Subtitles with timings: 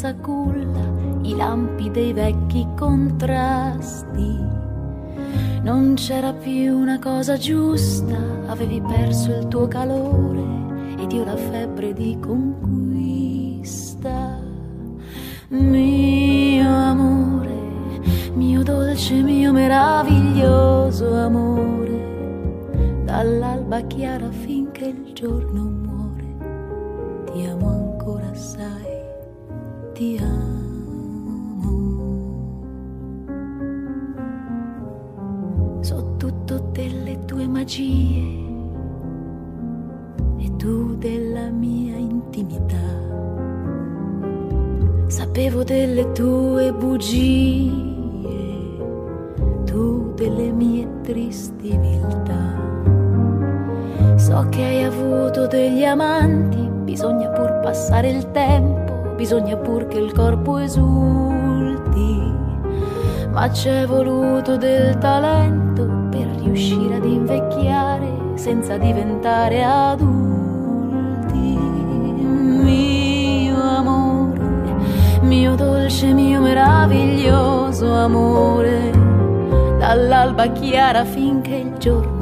[0.00, 0.80] senza culla,
[1.20, 4.38] i lampi dei vecchi contrasti.
[5.62, 10.42] Non c'era più una cosa giusta, avevi perso il tuo calore
[10.98, 13.28] ed io la febbre di conquista.
[15.48, 17.58] Mio amore,
[18.32, 25.69] mio dolce, mio meraviglioso amore, dall'alba chiara finché il giorno
[37.70, 38.48] magie
[40.38, 42.76] e tu della mia intimità.
[45.06, 47.70] Sapevo delle tue bugie,
[49.64, 52.58] tu delle mie tristi viltà.
[54.16, 60.12] So che hai avuto degli amanti, bisogna pur passare il tempo bisogna pur che il
[60.12, 62.32] corpo esulti,
[63.30, 65.99] ma c'è voluto del talento
[66.50, 70.18] riuscire ad invecchiare senza diventare adulti.
[72.62, 74.74] Mio amore,
[75.22, 78.90] mio dolce, mio meraviglioso amore,
[79.78, 82.19] dall'alba chiara finché il giorno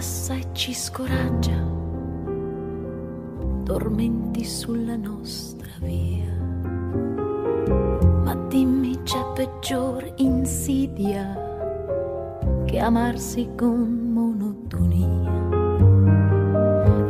[0.00, 1.62] passa e ci scoraggia,
[3.64, 6.32] tormenti sulla nostra via.
[8.24, 11.38] Ma dimmi c'è peggior insidia
[12.64, 15.32] che amarsi con monotonia.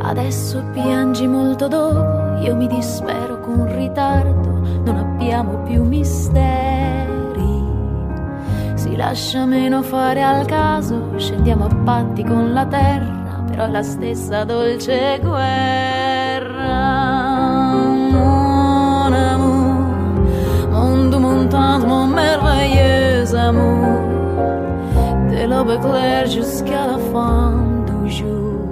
[0.01, 4.49] Adesso piangi molto dopo, io mi dispero con ritardo,
[4.83, 6.80] non abbiamo più mistero.
[9.01, 14.43] Si lascia meno fare al caso, scendiamo a patti con la terra, però la stessa
[14.43, 16.51] dolce guerra.
[18.11, 24.01] Mon amour, mondo montant, mon merveilleux amour.
[25.47, 28.69] l'aube claire jusqu'à la fin du jour.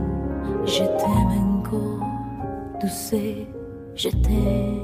[0.63, 2.05] Je t'aime encore,
[2.79, 3.15] douce,
[3.95, 4.78] je t'aime.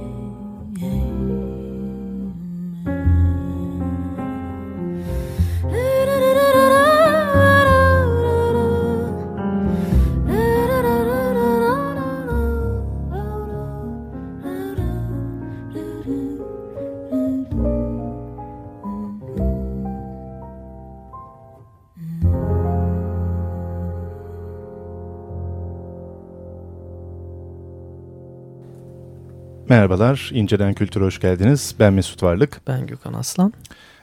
[29.75, 31.75] Merhabalar, İnceden Kültür hoş geldiniz.
[31.79, 32.61] Ben Mesut Varlık.
[32.67, 33.53] Ben Gökhan Aslan.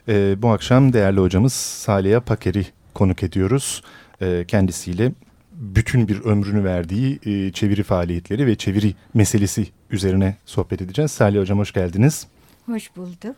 [0.09, 3.83] Ee, bu akşam değerli hocamız Saliha Paker'i konuk ediyoruz.
[4.21, 5.13] Ee, kendisiyle
[5.53, 11.11] bütün bir ömrünü verdiği e, çeviri faaliyetleri ve çeviri meselesi üzerine sohbet edeceğiz.
[11.11, 12.27] Salih Hocam hoş geldiniz.
[12.67, 13.37] Hoş bulduk.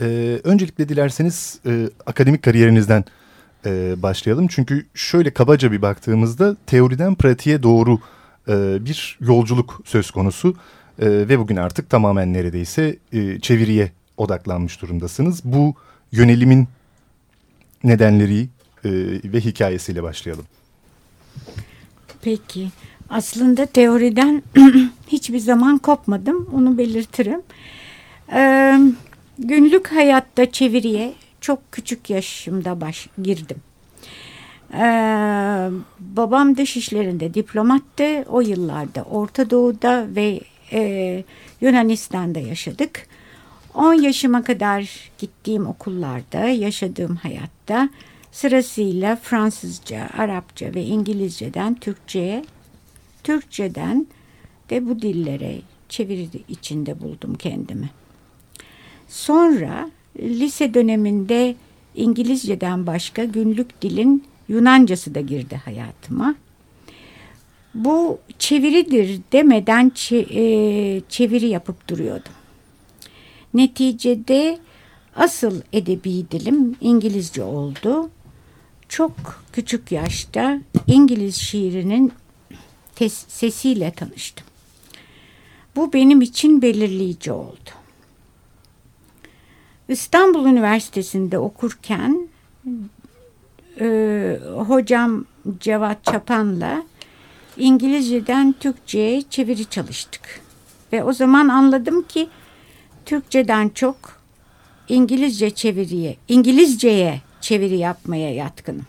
[0.00, 3.04] Ee, öncelikle dilerseniz e, akademik kariyerinizden
[3.66, 4.46] e, başlayalım.
[4.48, 7.98] Çünkü şöyle kabaca bir baktığımızda teoriden pratiğe doğru
[8.48, 10.56] e, bir yolculuk söz konusu.
[10.98, 15.40] E, ve bugün artık tamamen neredeyse e, çeviriye odaklanmış durumdasınız.
[15.44, 15.74] Bu
[16.12, 16.68] yönelimin
[17.84, 18.40] nedenleri
[18.84, 18.90] e,
[19.24, 20.44] ve hikayesiyle başlayalım.
[22.22, 22.68] Peki.
[23.10, 24.42] Aslında teoriden
[25.08, 26.48] hiçbir zaman kopmadım.
[26.54, 27.42] Onu belirtirim.
[28.32, 28.78] Ee,
[29.38, 33.56] günlük hayatta çeviriye çok küçük yaşımda baş girdim.
[34.74, 35.68] Ee,
[36.00, 38.24] babam dış işlerinde diplomattı.
[38.28, 40.40] O yıllarda Orta Doğu'da ve
[40.74, 41.24] e,
[41.60, 43.06] Yunanistan'da yaşadık.
[43.74, 47.88] 10 yaşıma kadar gittiğim okullarda, yaşadığım hayatta
[48.32, 52.44] sırasıyla Fransızca, Arapça ve İngilizceden Türkçe'ye,
[53.24, 54.06] Türkçeden
[54.70, 57.90] de bu dillere çeviri içinde buldum kendimi.
[59.08, 61.54] Sonra lise döneminde
[61.94, 66.34] İngilizceden başka günlük dilin Yunancası da girdi hayatıma.
[67.74, 72.32] Bu çeviridir demeden e, çeviri yapıp duruyordum.
[73.54, 74.58] Neticede
[75.16, 78.10] asıl edebi dilim İngilizce oldu.
[78.88, 79.12] Çok
[79.52, 82.12] küçük yaşta İngiliz şiirinin
[83.28, 84.46] sesiyle tanıştım.
[85.76, 87.70] Bu benim için belirleyici oldu.
[89.88, 92.28] İstanbul Üniversitesi'nde okurken
[93.80, 95.24] e, hocam
[95.60, 96.82] Cevat Çapan'la
[97.56, 100.40] İngilizceden Türkçe'ye çeviri çalıştık.
[100.92, 102.28] Ve o zaman anladım ki
[103.06, 103.96] Türkçeden çok
[104.88, 108.86] İngilizce çeviriye, İngilizceye çeviri yapmaya yatkınım.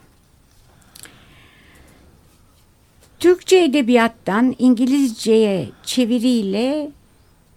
[3.18, 6.90] Türkçe edebiyattan İngilizceye çeviriyle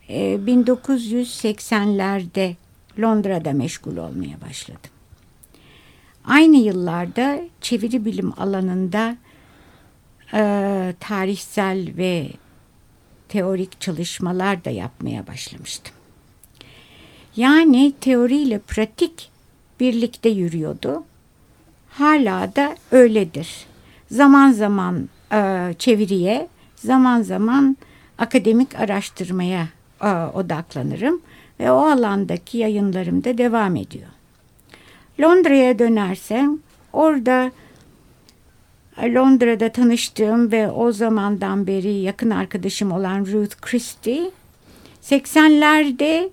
[0.10, 2.56] e, 1980'lerde
[3.00, 4.92] Londra'da meşgul olmaya başladım.
[6.26, 9.18] Aynı yıllarda çeviri bilim alanında
[10.34, 12.30] e, tarihsel ve
[13.30, 15.96] teorik çalışmalar da yapmaya başlamıştım.
[17.36, 19.30] Yani teoriyle pratik
[19.80, 21.04] birlikte yürüyordu.
[21.90, 23.66] Hala da öyledir.
[24.12, 27.78] Zaman zaman e, çeviriye, zaman zaman
[28.18, 29.68] akademik araştırmaya
[30.02, 31.22] e, odaklanırım
[31.60, 34.08] ve o alandaki yayınlarım da devam ediyor.
[35.20, 36.60] Londra'ya dönersem
[36.94, 37.52] orada
[39.04, 44.32] Londra'da tanıştığım ve o zamandan beri yakın arkadaşım olan Ruth Christie
[45.04, 46.30] 80'lerde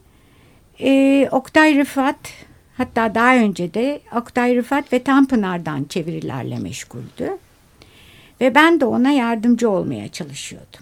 [0.80, 2.16] e, Oktay Rıfat
[2.76, 7.38] hatta daha önce de Oktay Rıfat ve Tanpınar'dan çevirilerle meşguldü.
[8.40, 10.80] Ve ben de ona yardımcı olmaya çalışıyordum.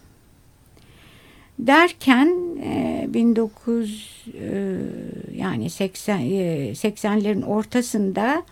[1.59, 4.77] Derken e, 19 e,
[5.35, 6.25] yani 80 e,
[6.73, 8.43] 80'lerin ortasında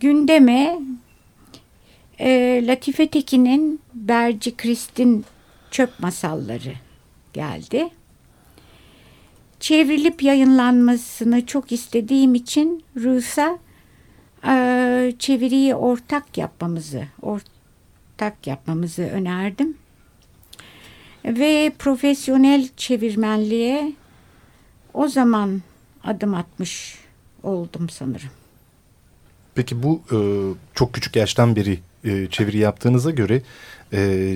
[0.00, 0.78] gündeme
[2.20, 5.24] e, Latife Tekin'in Berci Kristin
[5.70, 6.72] Çöp Masalları
[7.32, 7.88] geldi.
[9.60, 13.58] Çevrilip yayınlanmasını çok istediğim için Rus'a
[14.46, 19.76] e, çeviriyi ortak yapmamızı, ortak yapmamızı önerdim
[21.24, 23.92] ve profesyonel çevirmenliğe
[24.94, 25.62] o zaman
[26.04, 26.98] adım atmış
[27.42, 28.30] oldum sanırım.
[29.54, 30.18] Peki bu e,
[30.74, 33.42] çok küçük yaştan beri e, çeviri yaptığınıza göre
[33.92, 34.32] e,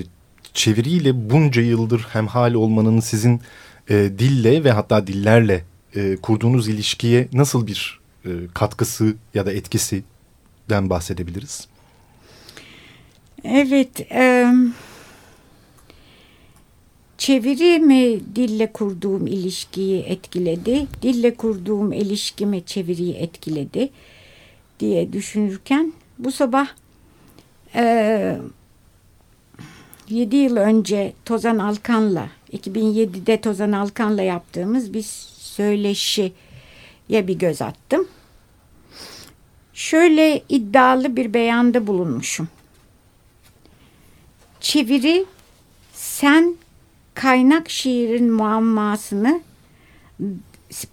[0.53, 3.41] çeviriyle bunca yıldır hemhal olmanın sizin
[3.89, 5.63] e, dille ve hatta dillerle
[5.95, 11.67] e, kurduğunuz ilişkiye nasıl bir e, katkısı ya da etkisinden bahsedebiliriz?
[13.43, 14.73] Evet, evet
[17.19, 23.89] çeviri mi dille kurduğum ilişkiyi etkiledi, dille kurduğum ilişkimi çeviriyi etkiledi
[24.79, 26.67] diye düşünürken bu sabah
[27.75, 28.37] e,
[30.09, 35.05] 7 yıl önce Tozan Alkan'la 2007'de Tozan Alkan'la yaptığımız bir
[35.37, 36.31] söyleşiye
[37.09, 38.07] bir göz attım.
[39.73, 42.47] Şöyle iddialı bir beyanda bulunmuşum.
[44.59, 45.25] Çeviri
[45.93, 46.55] sen
[47.13, 49.41] kaynak şiirin muammasını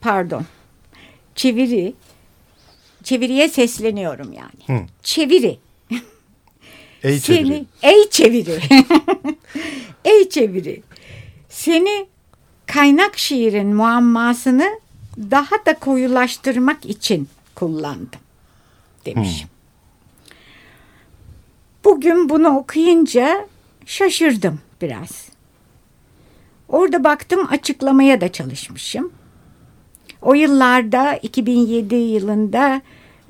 [0.00, 0.46] pardon
[1.34, 1.94] çeviri
[3.04, 4.80] çeviriye sesleniyorum yani.
[4.80, 4.86] Hı.
[5.02, 5.58] Çeviri.
[7.06, 7.46] Ey çeviri.
[7.46, 8.60] Seni, ey çeviri.
[10.04, 10.82] ey çeviri.
[11.48, 12.06] Seni
[12.66, 14.80] kaynak şiirin muammasını
[15.18, 18.20] daha da koyulaştırmak için kullandım
[19.06, 19.48] demişim.
[19.48, 19.56] Hmm.
[21.84, 23.48] Bugün bunu okuyunca
[23.86, 25.28] şaşırdım biraz.
[26.68, 29.12] Orada baktım açıklamaya da çalışmışım.
[30.22, 32.82] O yıllarda 2007 yılında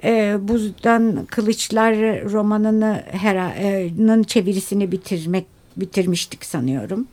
[0.06, 1.94] e, Buzdan Kılıçlar
[2.24, 5.46] romanını heranın çevirisini bitirmek
[5.76, 7.06] bitirmiştik sanıyorum.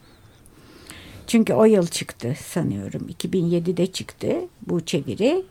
[1.27, 3.07] Çünkü o yıl çıktı sanıyorum.
[3.19, 4.35] 2007'de çıktı
[4.67, 5.43] bu çeviri.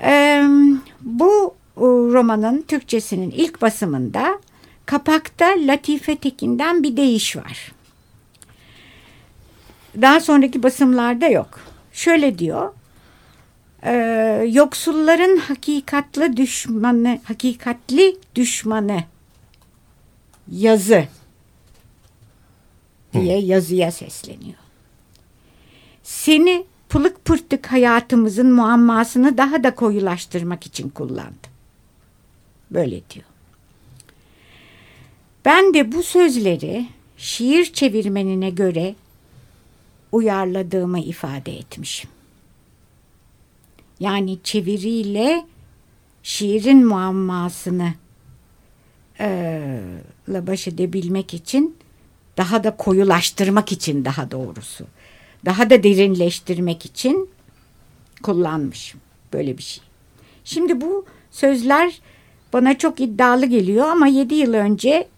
[0.00, 0.44] Ee,
[1.00, 1.54] bu
[1.86, 4.40] romanın Türkçesinin ilk basımında
[4.86, 7.72] kapakta Latife Tekin'den bir değiş var.
[10.02, 11.60] Daha sonraki basımlarda yok.
[11.92, 12.72] Şöyle diyor.
[13.84, 13.92] E,
[14.52, 19.04] yoksulların hakikatli düşmanı, hakikatli düşmanı
[20.52, 21.08] yazı
[23.12, 24.58] diye yazıya sesleniyor.
[26.02, 31.52] Seni pılık pırtık hayatımızın muammasını daha da koyulaştırmak için kullandım.
[32.70, 33.26] Böyle diyor.
[35.44, 36.86] Ben de bu sözleri
[37.16, 38.94] şiir çevirmenine göre
[40.12, 42.13] uyarladığımı ifade etmişim.
[44.00, 45.44] Yani çeviriyle
[46.22, 47.94] şiirin muammasını
[49.20, 49.80] e,
[50.28, 51.76] baş edebilmek için
[52.36, 54.86] daha da koyulaştırmak için daha doğrusu
[55.44, 57.28] daha da derinleştirmek için
[58.22, 59.00] kullanmışım
[59.32, 59.84] böyle bir şey.
[60.44, 62.00] Şimdi bu sözler
[62.52, 65.08] bana çok iddialı geliyor ama yedi yıl önce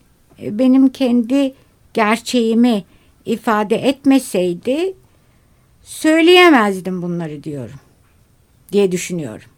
[0.42, 1.54] e, benim kendi
[1.94, 2.84] gerçeğimi
[3.26, 4.94] ifade etmeseydi
[5.82, 7.80] söyleyemezdim bunları diyorum
[8.72, 9.48] diye düşünüyorum.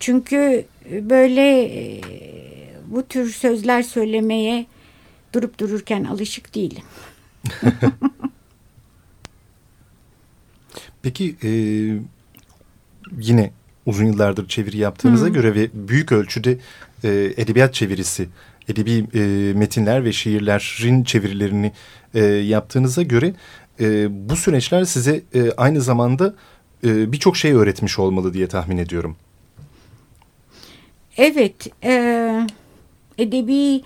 [0.00, 2.00] Çünkü böyle e,
[2.86, 4.66] bu tür sözler söylemeye
[5.32, 6.82] durup dururken alışık değilim.
[11.02, 11.50] Peki e,
[13.18, 13.50] yine
[13.86, 15.30] uzun yıllardır çeviri yaptığınıza Hı.
[15.30, 16.58] göre ve büyük ölçüde
[17.04, 18.28] e, edebiyat çevirisi,
[18.68, 21.72] edebi e, metinler ve şiirlerin çevirilerini
[22.14, 23.34] e, yaptığınıza göre
[23.80, 26.34] e, bu süreçler size e, aynı zamanda
[26.84, 29.16] e, birçok şey öğretmiş olmalı diye tahmin ediyorum.
[31.16, 32.46] Evet, e,
[33.18, 33.82] edebi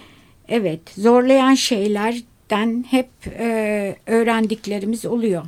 [0.49, 5.45] evet zorlayan şeylerden hep e, öğrendiklerimiz oluyor.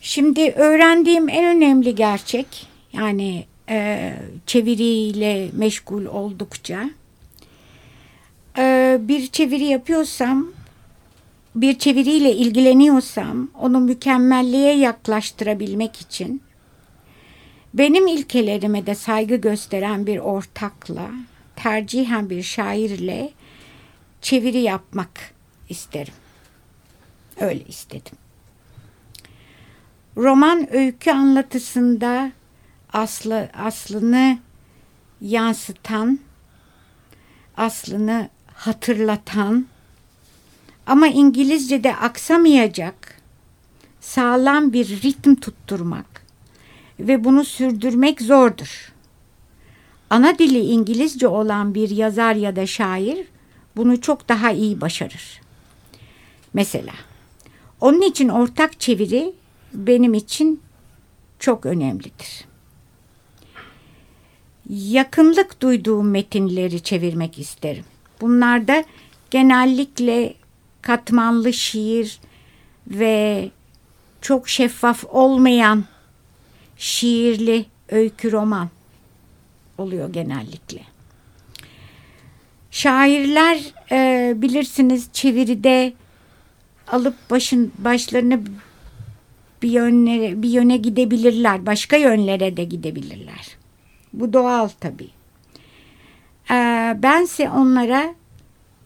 [0.00, 4.12] Şimdi öğrendiğim en önemli gerçek yani e,
[4.46, 6.90] çeviriyle meşgul oldukça
[8.58, 10.46] e, bir çeviri yapıyorsam
[11.54, 16.42] bir çeviriyle ilgileniyorsam onu mükemmelliğe yaklaştırabilmek için
[17.74, 21.10] benim ilkelerime de saygı gösteren bir ortakla
[21.56, 23.32] tercihen bir şairle
[24.20, 25.34] çeviri yapmak
[25.68, 26.14] isterim.
[27.40, 28.12] Öyle istedim.
[30.16, 32.32] Roman öykü anlatısında
[32.92, 34.38] aslı aslını
[35.20, 36.18] yansıtan,
[37.56, 39.66] aslını hatırlatan
[40.90, 43.20] ama İngilizce'de aksamayacak
[44.00, 46.26] sağlam bir ritim tutturmak
[47.00, 48.92] ve bunu sürdürmek zordur.
[50.10, 53.26] Ana dili İngilizce olan bir yazar ya da şair
[53.76, 55.40] bunu çok daha iyi başarır.
[56.54, 56.92] Mesela
[57.80, 59.32] onun için ortak çeviri
[59.74, 60.60] benim için
[61.38, 62.44] çok önemlidir.
[64.68, 67.84] Yakınlık duyduğum metinleri çevirmek isterim.
[68.20, 68.84] Bunlarda
[69.30, 70.39] genellikle
[70.82, 72.20] katmanlı şiir
[72.86, 73.50] ve
[74.20, 75.84] çok şeffaf olmayan
[76.76, 78.68] şiirli öykü roman
[79.78, 80.80] oluyor genellikle.
[82.70, 83.60] Şairler
[83.92, 85.92] e, bilirsiniz çeviride
[86.88, 88.40] alıp başın başlarını
[89.62, 93.56] bir yöne bir yöne gidebilirler, başka yönlere de gidebilirler.
[94.12, 95.10] Bu doğal tabii.
[96.50, 98.14] Ee, bense onlara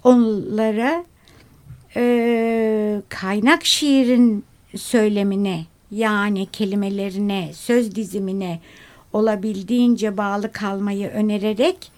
[0.05, 1.05] onlara
[1.97, 4.45] e, kaynak şiirin
[4.77, 8.61] söylemine yani kelimelerine, söz dizimine
[9.13, 11.93] olabildiğince bağlı kalmayı önererek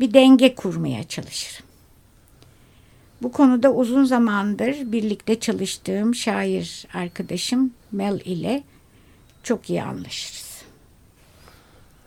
[0.00, 1.66] bir denge kurmaya çalışırım.
[3.22, 8.62] Bu konuda uzun zamandır birlikte çalıştığım şair arkadaşım Mel ile
[9.42, 10.62] çok iyi anlaşırız.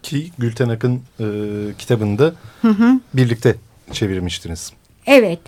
[0.03, 1.25] Ki Gülten Akın e,
[1.77, 2.99] kitabında hı hı.
[3.13, 3.55] birlikte
[3.91, 4.73] çevirmiştiniz.
[5.05, 5.39] Evet,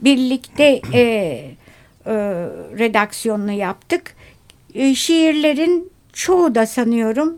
[0.00, 2.14] birlikte e, e,
[2.78, 4.14] redaksiyonunu yaptık.
[4.74, 7.36] E, şiirlerin çoğu da sanıyorum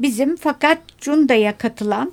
[0.00, 2.12] bizim fakat Cunda'ya katılan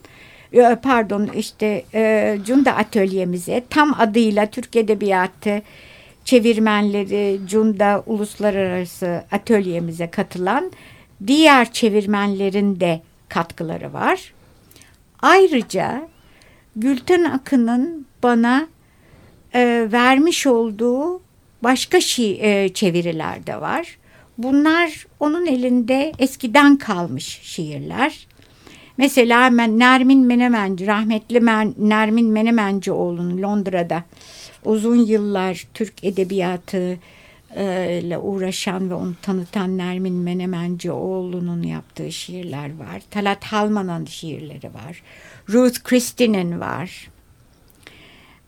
[0.54, 5.62] e, pardon işte e, Cunda atölyemize tam adıyla Türk Edebiyatı
[6.26, 10.72] çevirmenleri Cunda Uluslararası atölyemize katılan
[11.28, 14.34] diğer çevirmenlerin de katkıları var.
[15.22, 16.10] Ayrıca
[16.76, 18.68] Gülten Akın'ın bana
[19.54, 21.22] e, vermiş olduğu
[21.64, 23.98] başka şi, e, çeviriler de var.
[24.38, 28.28] Bunlar onun elinde eskiden kalmış şiirler.
[28.98, 31.46] Mesela Nermin Menemenci, rahmetli
[31.78, 34.04] Nermin Menemencioğlu'nun Londra'da
[34.66, 37.00] uzun yıllar Türk edebiyatı
[37.56, 43.02] e, ile uğraşan ve onu tanıtan Nermin Menemencioğlu'nun yaptığı şiirler var.
[43.12, 45.04] Talat Halman'ın şiirleri var.
[45.50, 47.11] Ruth Christie'nin var.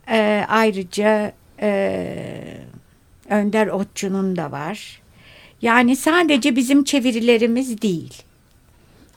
[0.10, 2.58] E, ayrıca e,
[3.30, 5.02] Önder Otçu'nun da var.
[5.62, 8.24] Yani sadece bizim çevirilerimiz değil.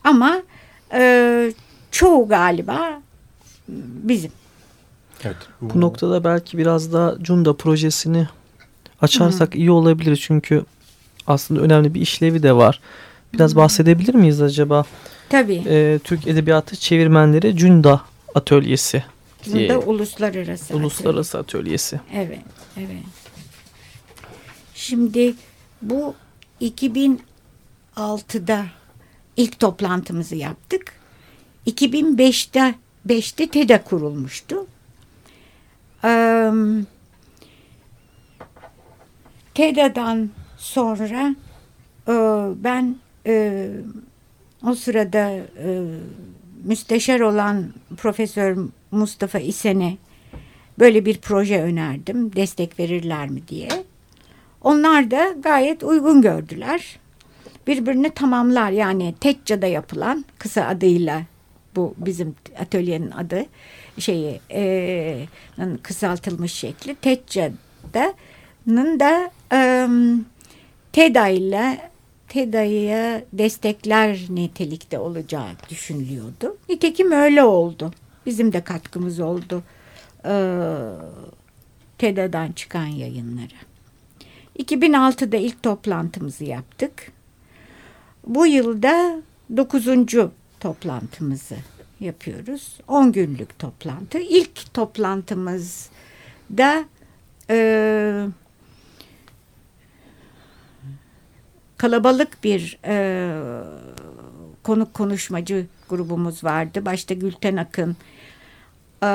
[0.04, 0.42] Ama
[0.92, 1.52] e,
[1.90, 3.00] çoğu galiba
[4.02, 4.30] bizim.
[5.24, 5.36] Evet.
[5.60, 8.28] Bu, bu noktada belki biraz da Cunda projesini
[9.02, 9.58] açarsak Hı.
[9.58, 10.16] iyi olabilir.
[10.16, 10.64] Çünkü
[11.26, 12.80] aslında önemli bir işlevi de var.
[13.32, 13.56] Biraz Hı.
[13.56, 14.84] bahsedebilir miyiz acaba?
[15.28, 15.62] Tabii.
[15.66, 18.00] Ee, Türk Edebiyatı Çevirmenleri Cunda
[18.34, 19.04] Atölyesi.
[19.52, 19.68] Diye.
[19.68, 22.00] Cunda Uluslararası Uluslararası Atölyesi.
[22.14, 22.42] Evet,
[22.76, 23.02] evet.
[24.74, 25.34] Şimdi
[25.82, 26.14] bu
[26.60, 28.66] 2006'da
[29.36, 30.92] ilk toplantımızı yaptık.
[31.66, 32.74] 2005'te
[33.08, 34.66] 5'te TEDA kurulmuştu.
[36.04, 36.50] Ee,
[39.54, 41.34] TEDA'dan sonra
[42.08, 42.12] e,
[42.64, 43.66] ben e,
[44.66, 45.84] o sırada e,
[46.64, 48.56] müsteşar olan Profesör
[48.96, 49.96] Mustafa İsen'e
[50.78, 52.36] böyle bir proje önerdim.
[52.36, 53.68] Destek verirler mi diye.
[54.62, 56.98] Onlar da gayet uygun gördüler.
[57.66, 61.22] Birbirini tamamlar yani Tecca'da yapılan kısa adıyla
[61.76, 63.46] bu bizim atölyenin adı
[63.98, 65.26] şeyi e,
[65.82, 69.88] kısaltılmış şekli Tecca'nın da e,
[70.92, 71.90] TEDA ile
[72.28, 76.56] TEDA'ya destekler nitelikte olacağı düşünülüyordu.
[76.68, 77.92] Nitekim öyle oldu.
[78.26, 79.62] Bizim de katkımız oldu.
[80.24, 80.34] E,
[81.98, 83.56] TEDA'dan çıkan yayınlara.
[84.58, 87.12] 2006'da ilk toplantımızı yaptık.
[88.26, 89.22] Bu yılda
[89.56, 91.56] dokuzuncu toplantımızı
[92.00, 92.76] yapıyoruz.
[92.88, 94.18] 10 günlük toplantı.
[94.18, 96.84] İlk toplantımızda
[97.50, 98.26] e,
[101.76, 103.28] kalabalık bir e,
[104.62, 106.84] konuk konuşmacı grubumuz vardı.
[106.84, 107.96] Başta Gülten Akın,
[109.02, 109.06] e,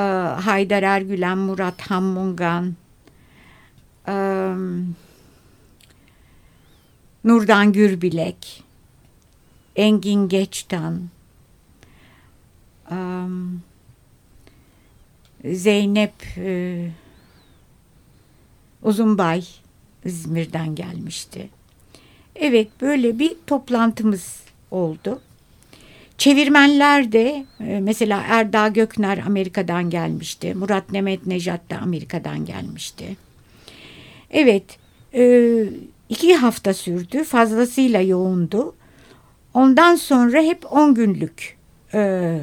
[0.42, 2.76] Haydar Ergülen, Murat Hammungan,
[4.08, 4.14] e,
[7.24, 8.64] Nurdan Gürbilek,
[9.76, 11.10] Engin Geçtan,
[12.92, 13.62] um,
[15.46, 16.90] Zeynep e,
[18.84, 19.44] Uzunbay
[20.06, 21.50] İzmir'den gelmişti.
[22.36, 24.40] Evet böyle bir toplantımız
[24.72, 25.22] oldu.
[26.22, 30.54] Çevirmenler de e, mesela Erda Gökner Amerika'dan gelmişti.
[30.54, 33.18] Murat Nemet Nejat da Amerika'dan gelmişti.
[34.30, 34.64] Evet
[35.14, 35.64] e,
[36.10, 38.76] iki hafta sürdü fazlasıyla yoğundu.
[39.54, 41.58] Ondan sonra hep on günlük
[41.94, 42.40] e,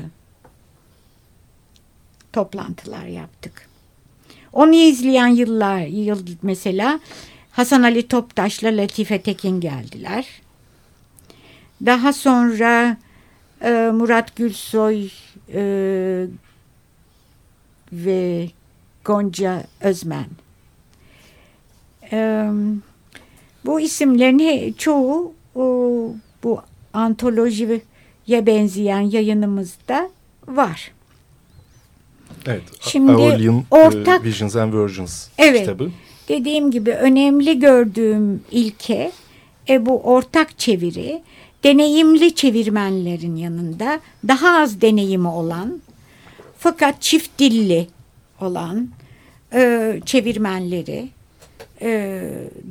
[2.32, 3.68] toplantılar yaptık.
[4.52, 7.00] Onu izleyen yıllar, yıl mesela
[7.50, 10.26] Hasan Ali Toptaş'la Latife Tekin geldiler.
[11.86, 12.96] Daha sonra
[13.62, 15.08] e, Murat Gülsoy
[15.52, 16.26] e,
[17.92, 18.48] ve
[19.04, 20.26] Gonca Özmen.
[22.12, 22.48] E,
[23.64, 25.64] bu isimlerin çoğu o,
[26.42, 26.60] bu
[26.92, 27.80] antolojiye
[28.28, 30.10] benzeyen yayınımızda
[30.48, 30.92] var.
[32.46, 32.62] Evet.
[32.80, 35.90] Şimdi Aurelian ortak, Visions and Versions evet, kitabı.
[36.28, 39.12] Dediğim gibi önemli gördüğüm ilke
[39.68, 41.22] e, bu ortak çeviri
[41.64, 45.80] deneyimli çevirmenlerin yanında daha az deneyimi olan
[46.58, 47.86] fakat çift dilli
[48.40, 48.88] olan
[49.52, 51.08] e, çevirmenleri
[51.82, 52.22] e,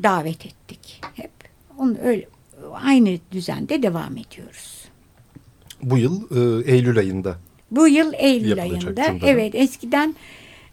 [0.04, 1.32] davet ettik hep.
[1.78, 2.28] Onu öyle
[2.74, 4.86] aynı düzende devam ediyoruz.
[5.84, 7.38] Bu yıl e, Eylül ayında.
[7.72, 9.06] Bu yıl Eylül ayında.
[9.26, 10.16] Evet eskiden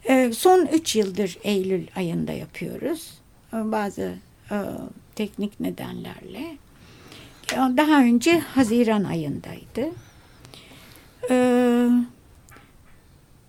[0.08, 3.10] e, son üç yıldır Eylül ayında yapıyoruz.
[3.52, 4.14] E, bazı
[4.50, 4.56] e,
[5.14, 6.56] teknik nedenlerle.
[7.56, 9.90] Daha önce Haziran ayındaydı.
[11.30, 11.36] E,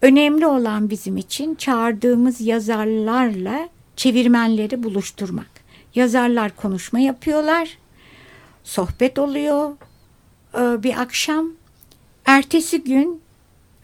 [0.01, 5.49] önemli olan bizim için çağırdığımız yazarlarla çevirmenleri buluşturmak.
[5.95, 7.77] Yazarlar konuşma yapıyorlar
[8.65, 9.71] sohbet oluyor
[10.57, 11.51] e, bir akşam.
[12.25, 13.21] Ertesi gün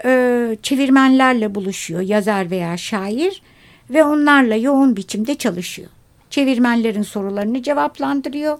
[0.06, 3.42] e, çevirmenlerle buluşuyor yazar veya şair
[3.90, 5.90] ve onlarla yoğun biçimde çalışıyor.
[6.30, 8.58] Çevirmenlerin sorularını cevaplandırıyor.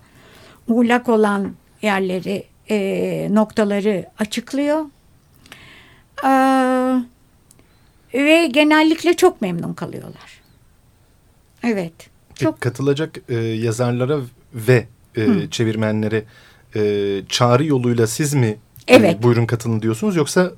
[0.68, 4.86] Muğlak olan yerleri, e, noktaları açıklıyor.
[8.14, 10.42] ve genellikle çok memnun kalıyorlar.
[11.64, 11.94] Evet.
[12.36, 12.62] Çok...
[12.62, 14.20] Katılacak yazarlara
[14.54, 16.24] ve e, çevirmenlere
[16.76, 19.16] e, çağrı yoluyla siz mi Evet.
[19.20, 20.52] E, buyurun katılın diyorsunuz yoksa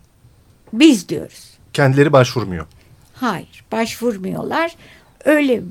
[0.74, 1.58] Biz diyoruz.
[1.74, 2.68] kendileri başvurmuyor.
[3.14, 4.76] Hayır, başvurmuyorlar.
[5.26, 5.62] Öyle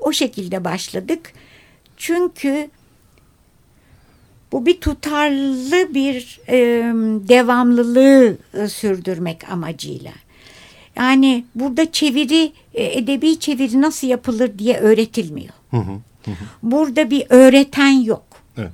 [0.00, 1.32] o şekilde başladık.
[1.96, 2.70] Çünkü
[4.52, 6.56] bu bir tutarlı bir e,
[7.28, 10.12] devamlılığı e, sürdürmek amacıyla.
[10.96, 15.54] Yani burada çeviri, e, edebi çeviri nasıl yapılır diye öğretilmiyor.
[15.70, 16.00] Hı hı.
[16.62, 18.24] Burada bir öğreten yok.
[18.56, 18.70] Evet.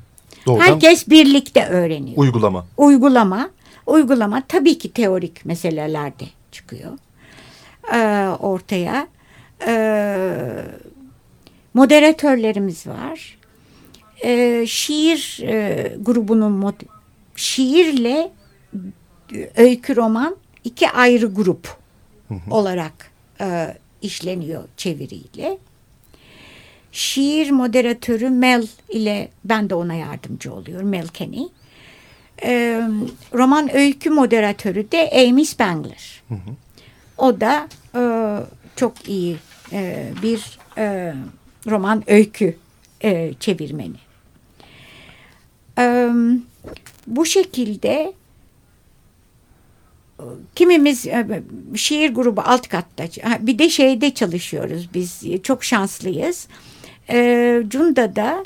[0.47, 2.17] Doğrudan Herkes birlikte öğreniyor.
[2.17, 2.67] uygulama.
[2.77, 3.51] uygulama,
[3.87, 6.93] uygulama tabii ki teorik meselelerde çıkıyor
[7.93, 9.07] ee, ortaya.
[9.67, 10.37] Ee,
[11.75, 13.39] moderatörlerimiz var.
[14.25, 16.75] Ee, şiir e, grubunun
[17.37, 18.33] şiirle
[19.57, 21.77] öykü roman iki ayrı grup
[22.51, 25.59] olarak e, işleniyor çeviriyle.
[26.93, 30.89] Şiir moderatörü Mel ile ben de ona yardımcı oluyorum.
[30.89, 31.49] Mel Kenny.
[32.45, 32.83] Ee,
[33.35, 36.23] roman öykü moderatörü de Amy Spangler.
[37.19, 38.03] O da e,
[38.77, 39.37] çok iyi
[39.73, 41.15] e, bir e,
[41.67, 42.57] roman öykü
[43.05, 43.97] e, çevirmeni.
[47.07, 48.13] Bu şekilde
[50.21, 51.43] e, kimimiz e,
[51.75, 53.05] şiir grubu alt katta
[53.41, 56.49] bir de şeyde çalışıyoruz biz e, çok şanslıyız.
[57.69, 58.45] Cunda'da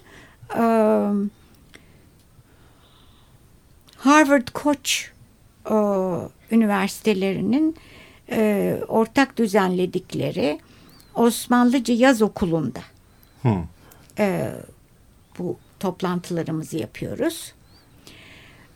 [3.97, 5.11] Harvard Koç
[6.51, 7.77] üniversitelerinin
[8.89, 10.59] ortak düzenledikleri
[11.15, 12.81] Osmanlıca Yaz Okulu'nda
[14.19, 14.53] e,
[15.39, 17.53] bu toplantılarımızı yapıyoruz.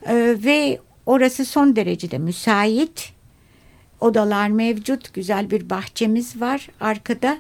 [0.07, 3.13] E, ve orası son derecede müsait.
[4.01, 7.39] Odalar mevcut, güzel bir bahçemiz var arkada.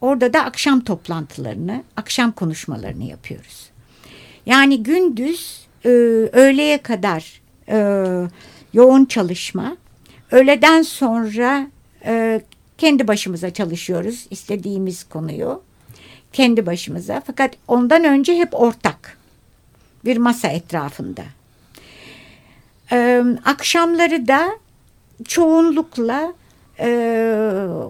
[0.00, 3.70] Orada da akşam toplantılarını, akşam konuşmalarını yapıyoruz.
[4.46, 5.88] Yani gündüz e,
[6.32, 7.76] öğleye kadar e,
[8.72, 9.76] yoğun çalışma.
[10.30, 11.66] Öğleden sonra
[12.04, 12.40] e,
[12.78, 15.62] kendi başımıza çalışıyoruz istediğimiz konuyu.
[16.32, 17.22] Kendi başımıza.
[17.26, 19.18] Fakat ondan önce hep ortak.
[20.04, 21.22] Bir masa etrafında.
[22.92, 24.48] E, akşamları da
[25.24, 26.32] çoğunlukla
[26.80, 26.88] e,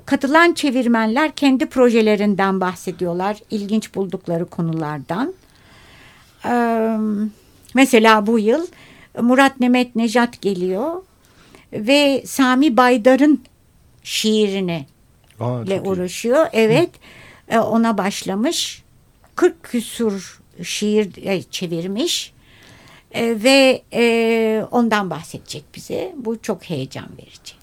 [0.07, 3.37] katılan çevirmenler kendi projelerinden bahsediyorlar.
[3.51, 5.35] ilginç buldukları konulardan.
[6.45, 6.55] E,
[7.75, 8.67] mesela bu yıl
[9.21, 11.03] Murat Nemet Nejat geliyor
[11.73, 13.43] ve Sami Baydar'ın
[14.03, 14.87] şiirini
[15.41, 15.81] Aa, ile iyi.
[15.81, 16.47] uğraşıyor.
[16.53, 16.91] Evet
[17.53, 18.83] e, ona başlamış.
[19.37, 22.33] 40 küsur şiir e, çevirmiş.
[23.15, 23.83] E, ve
[24.71, 26.15] ondan bahsedecek bize.
[26.17, 27.55] Bu çok heyecan verici.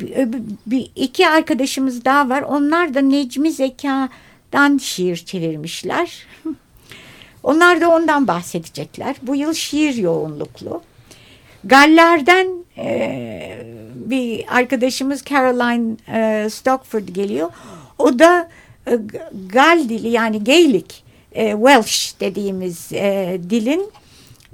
[0.00, 0.28] Bir,
[0.66, 2.42] bir, iki arkadaşımız daha var.
[2.42, 6.26] Onlar da Necmi Zeka'dan şiir çevirmişler.
[7.42, 9.16] Onlar da ondan bahsedecekler.
[9.22, 10.82] Bu yıl şiir yoğunluklu.
[11.64, 12.48] Galler'den
[12.78, 17.50] e, bir arkadaşımız Caroline e, Stockford geliyor.
[17.98, 18.48] O da
[19.52, 20.94] Gal dili yani Gaelic,
[21.32, 23.90] e, Welsh dediğimiz e, dilin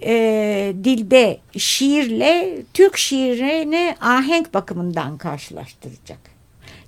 [0.02, 6.18] e, dilde şiirle Türk şiirini ahenk bakımından karşılaştıracak.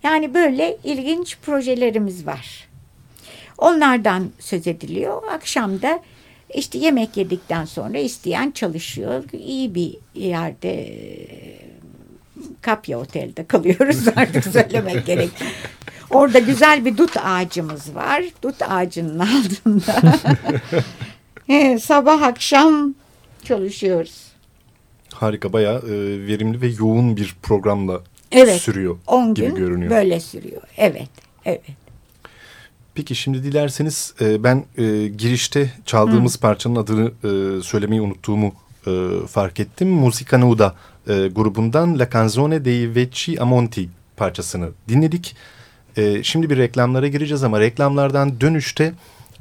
[0.03, 2.69] Yani böyle ilginç projelerimiz var.
[3.59, 5.23] Onlardan söz ediliyor.
[5.33, 6.01] Akşam da
[6.55, 9.25] işte yemek yedikten sonra isteyen çalışıyor.
[9.33, 11.63] İyi bir yerde e,
[12.63, 15.31] Kapya Otel'de kalıyoruz artık söylemek gerek.
[16.13, 18.25] Orada güzel bir dut ağacımız var.
[18.43, 20.17] Dut ağacının altında.
[21.47, 22.95] He, Sabah akşam
[23.45, 24.23] çalışıyoruz.
[25.15, 25.91] Harika bayağı e,
[26.27, 28.01] verimli ve yoğun bir programla
[28.33, 28.61] Evet.
[28.61, 29.91] sürüyor 10 gibi gün görünüyor.
[29.91, 30.63] böyle sürüyor.
[30.77, 31.09] Evet,
[31.45, 31.61] evet.
[32.95, 38.55] Peki şimdi dilerseniz e, ben e, girişte çaldığımız parçanın adını e, söylemeyi unuttuğumu
[38.87, 38.91] e,
[39.27, 39.89] fark ettim.
[39.89, 40.75] Musica Nuda
[41.09, 45.37] e, grubundan La Canzone dei Vecchi Amonti parçasını dinledik.
[45.97, 48.93] E, şimdi bir reklamlara gireceğiz ama reklamlardan dönüşte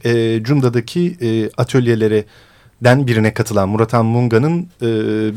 [0.06, 2.26] e, Cunda'daki e, atölyelere
[2.82, 4.88] den birine katılan Murat Munga'nın e,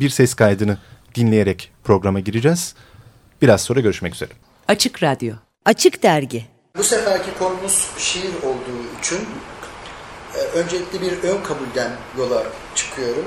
[0.00, 0.78] bir ses kaydını
[1.14, 2.74] dinleyerek programa gireceğiz.
[3.42, 4.30] Biraz sonra görüşmek üzere.
[4.68, 5.34] Açık Radyo.
[5.64, 6.44] Açık Dergi.
[6.78, 9.18] Bu seferki konumuz şiir olduğu için
[10.34, 12.42] e, öncelikle bir ön kabulden yola
[12.74, 13.24] çıkıyorum.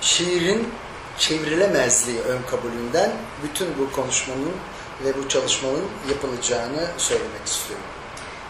[0.00, 0.68] Şiirin
[1.18, 3.10] çevrilemezliği ön kabulünden
[3.44, 4.52] bütün bu konuşmanın
[5.04, 7.84] ve bu çalışmanın yapılacağını söylemek istiyorum.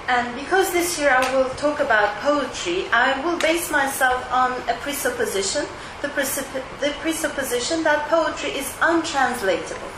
[0.09, 4.75] And because this year I will talk about poetry, I will base myself on a
[4.85, 5.65] presupposition,
[6.03, 9.93] the, presupp- the presupposition that poetry is untranslatable.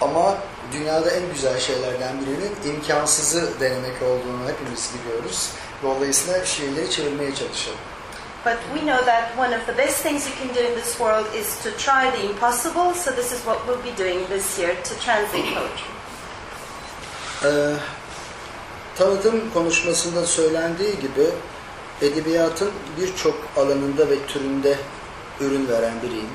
[0.00, 0.34] Ama
[0.72, 5.50] dünyada en güzel şeylerden birinin imkansızı denemek olduğunu hepimiz biliyoruz.
[5.82, 7.78] Dolayısıyla şiirleri çevirmeye çalışalım.
[8.48, 11.26] But we know that one of the best things you can do in this world
[11.40, 12.88] is to try the impossible.
[12.94, 15.90] So this is what we'll be doing this year to translate poetry.
[17.44, 17.74] Ee,
[18.98, 21.26] tanıtım konuşmasında söylendiği gibi
[22.02, 24.76] edebiyatın birçok alanında ve türünde
[25.40, 26.30] ürün veren biriyim.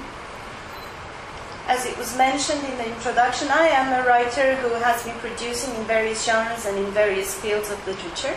[1.70, 5.76] As it was mentioned in the introduction, I am a writer who has been producing
[5.80, 8.36] in various genres and in various fields of literature.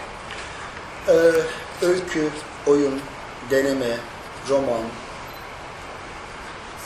[1.09, 2.29] Ee, öykü,
[2.67, 3.01] oyun,
[3.51, 3.97] deneme,
[4.49, 4.83] roman,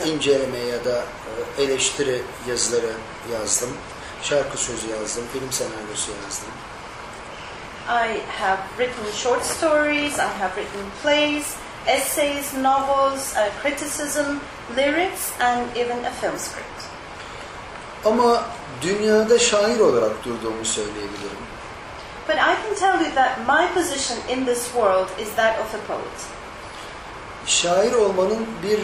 [0.04, 1.04] inceleme ya da
[1.58, 2.92] e, eleştiri yazıları
[3.32, 3.70] yazdım.
[4.22, 6.52] Şarkı sözü yazdım, film senaryosu yazdım.
[7.88, 14.38] I have written short stories, I have written plays, essays, novels, uh, criticism,
[14.76, 16.84] lyrics, and even a film script.
[18.04, 18.44] Ama
[18.82, 21.40] dünyada şair olarak durduğumu söyleyebilirim.
[22.28, 25.78] But I can tell you that my position in this world is that of a
[25.86, 26.39] poet.
[27.46, 28.78] Şair olmanın bir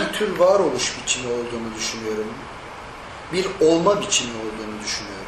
[0.00, 2.34] bir tür varoluş biçimi olduğunu düşünüyorum.
[3.32, 5.22] Bir olma biçimi olduğunu düşünüyorum.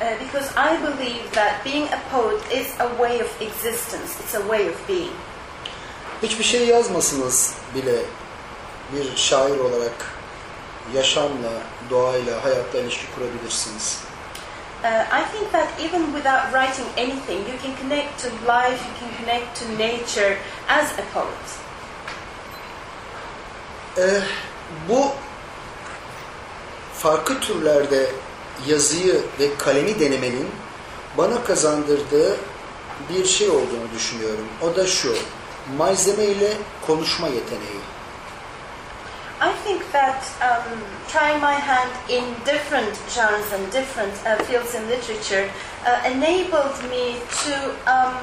[0.00, 4.40] Uh, because I believe that being a poet is a way of existence, it's a
[4.40, 5.12] way of being.
[6.22, 7.96] Hiçbir şey yazmasınız bile
[8.92, 10.14] bir şair olarak
[10.94, 11.52] yaşamla,
[11.90, 14.05] doğayla, hayatla ilişki kurabilirsiniz.
[14.86, 19.10] Uh, I think that even without writing anything, you can connect to life, you can
[19.18, 21.46] connect to nature as a poet.
[23.98, 24.20] Ee,
[24.88, 25.10] bu
[26.94, 28.10] farklı türlerde
[28.66, 30.48] yazıyı ve kalemi denemenin
[31.18, 32.36] bana kazandırdığı
[33.10, 34.46] bir şey olduğunu düşünüyorum.
[34.62, 35.16] O da şu,
[35.76, 36.52] malzeme ile
[36.86, 37.80] konuşma yeteneği.
[39.38, 44.88] I think that um, trying my hand in different genres and different uh, fields in
[44.88, 45.50] literature
[45.84, 48.16] uh, enabled me to um,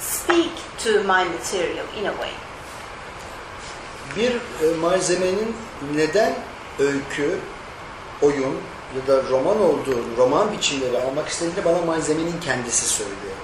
[0.00, 2.32] speak to my material in a way.
[4.16, 5.56] Bir e, malzemenin
[5.94, 6.34] neden
[6.78, 7.38] öykü,
[8.22, 8.60] oyun
[8.96, 13.36] ya da roman olduğunu, roman biçimleri almak istediğini bana malzemenin kendisi söylüyor.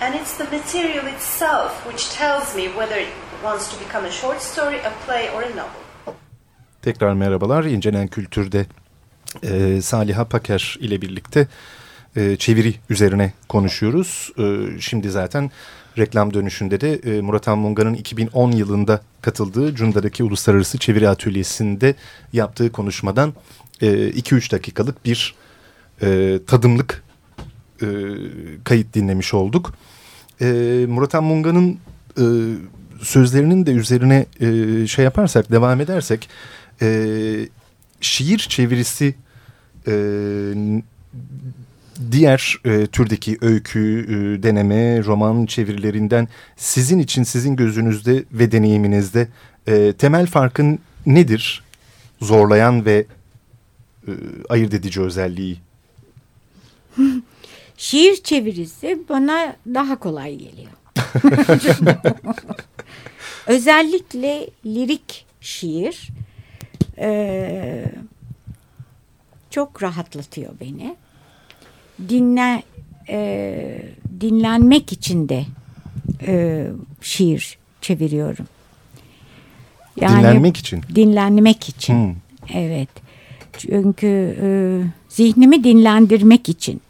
[0.00, 4.42] And it's the material itself which tells me whether it wants to become a short
[4.42, 5.83] story, a play, or a novel.
[6.84, 7.64] Tekrar merhabalar.
[7.64, 8.66] İncelen Kültür'de
[9.42, 11.48] e, Saliha Paker ile birlikte
[12.16, 14.32] e, çeviri üzerine konuşuyoruz.
[14.38, 15.50] E, şimdi zaten
[15.98, 21.94] reklam dönüşünde de e, Murat Anmunga'nın 2010 yılında katıldığı Cunda'daki Uluslararası Çeviri Atölyesi'nde
[22.32, 23.32] yaptığı konuşmadan
[23.80, 25.34] 2-3 e, dakikalık bir
[26.02, 27.02] e, tadımlık
[27.82, 27.86] e,
[28.64, 29.74] kayıt dinlemiş olduk.
[30.40, 30.46] E,
[30.88, 31.78] Murat Anmunga'nın
[32.18, 32.24] e,
[33.02, 36.28] sözlerinin de üzerine e, şey yaparsak, devam edersek
[36.82, 37.48] e,
[38.00, 39.14] şiir çevirisi
[39.86, 39.94] e,
[42.12, 49.28] diğer e, türdeki öykü, e, deneme, roman çevirilerinden sizin için, sizin gözünüzde ve deneyiminizde
[49.66, 51.64] e, temel farkın nedir?
[52.20, 53.06] Zorlayan ve
[54.06, 54.12] e,
[54.48, 55.58] ayırt edici özelliği.
[57.76, 60.70] Şiir çevirisi bana daha kolay geliyor.
[63.46, 66.08] Özellikle lirik şiir
[66.98, 67.84] e,
[69.50, 70.96] çok rahatlatıyor beni.
[72.08, 72.62] Dinle
[73.08, 73.82] e,
[74.20, 75.44] dinlenmek için de
[76.26, 76.66] e,
[77.00, 78.46] şiir çeviriyorum.
[80.00, 80.82] Yani, dinlenmek için.
[80.94, 81.94] Dinlenmek için.
[81.94, 82.14] Hmm.
[82.54, 82.88] Evet.
[83.58, 84.48] Çünkü e,
[85.08, 86.80] zihnimi dinlendirmek için.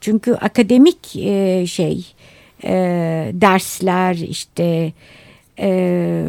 [0.00, 2.06] Çünkü akademik e, şey
[2.64, 2.72] e,
[3.34, 4.92] dersler işte
[5.58, 6.26] e,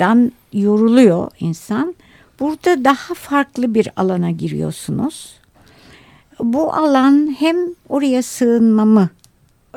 [0.00, 1.94] yazılardan yoruluyor insan.
[2.40, 5.40] Burada daha farklı bir alana giriyorsunuz.
[6.40, 7.56] Bu alan hem
[7.88, 9.08] oraya sığınmamı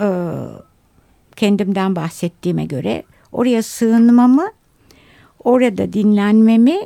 [0.01, 0.08] e,
[1.36, 4.51] kendimden bahsettiğime göre oraya sığınmamı,
[5.43, 6.80] orada dinlenmemi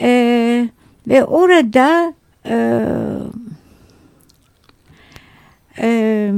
[0.00, 0.68] e,
[1.08, 2.14] ve orada
[5.78, 6.32] e,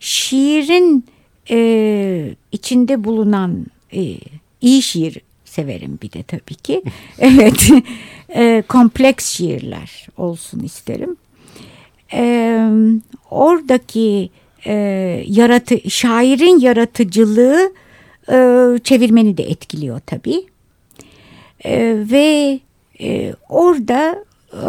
[0.00, 1.04] şiirin
[2.52, 3.66] içinde bulunan
[4.64, 6.82] iyi şiir severim bir de tabii ki.
[7.18, 7.70] evet,
[8.34, 11.16] e, kompleks şiirler olsun isterim.
[12.12, 12.58] E,
[13.30, 14.30] oradaki
[14.66, 14.74] e,
[15.26, 17.72] yaratı, şairin yaratıcılığı
[18.28, 18.36] e,
[18.84, 20.46] çevirmeni de etkiliyor tabii.
[21.64, 22.60] E, ve
[23.00, 24.68] e, orada e,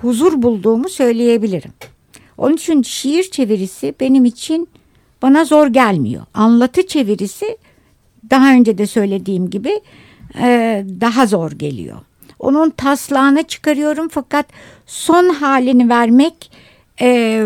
[0.00, 1.72] huzur bulduğumu söyleyebilirim.
[2.38, 4.68] Onun için şiir çevirisi benim için
[5.22, 6.22] bana zor gelmiyor.
[6.34, 7.58] Anlatı çevirisi
[8.30, 9.80] daha önce de söylediğim gibi
[10.38, 11.98] e, daha zor geliyor.
[12.38, 14.46] Onun taslağını çıkarıyorum fakat
[14.86, 16.50] son halini vermek
[17.00, 17.42] e,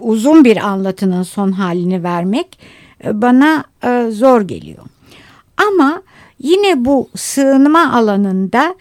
[0.00, 2.58] uzun bir anlatının son halini vermek
[3.04, 4.82] e, bana e, zor geliyor.
[5.56, 6.02] Ama
[6.38, 8.74] yine bu sığınma alanında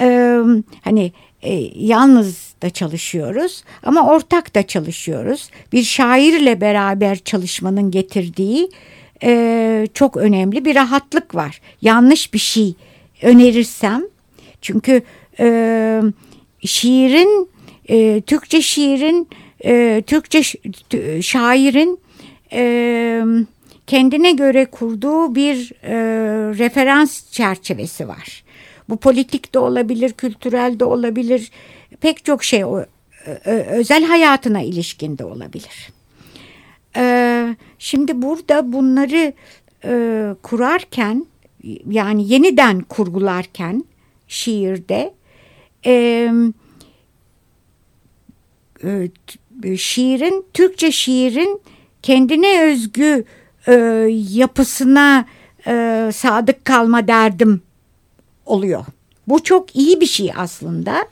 [0.00, 0.38] e,
[0.84, 5.50] hani e, yalnız da çalışıyoruz ama ortak da çalışıyoruz.
[5.72, 8.70] Bir şairle beraber çalışmanın getirdiği
[9.22, 11.60] e, çok önemli bir rahatlık var.
[11.82, 12.74] Yanlış bir şey
[13.22, 14.02] önerirsem
[14.62, 15.02] çünkü
[15.40, 16.02] e,
[16.64, 17.48] şiirin
[17.88, 19.28] e, Türkçe şiirin
[19.64, 20.42] e, Türkçe
[21.22, 22.00] şairin
[22.52, 23.22] e,
[23.86, 25.94] kendine göre kurduğu bir e,
[26.58, 28.44] referans çerçevesi var.
[28.88, 31.50] Bu politik de olabilir, kültürel de olabilir,
[32.00, 32.64] pek çok şey
[33.46, 35.92] özel hayatına ilişkin de olabilir.
[36.96, 39.32] E, şimdi burada bunları
[39.84, 41.26] e, kurarken
[41.90, 43.84] yani yeniden kurgularken
[44.28, 45.14] şiirde
[45.86, 46.32] e,
[48.84, 51.60] e, şiirin Türkçe şiirin
[52.02, 53.24] kendine özgü
[53.66, 53.74] e,
[54.30, 55.26] yapısına
[55.66, 57.62] e, sadık kalma derdim
[58.46, 58.84] oluyor.
[59.28, 61.06] Bu çok iyi bir şey aslında.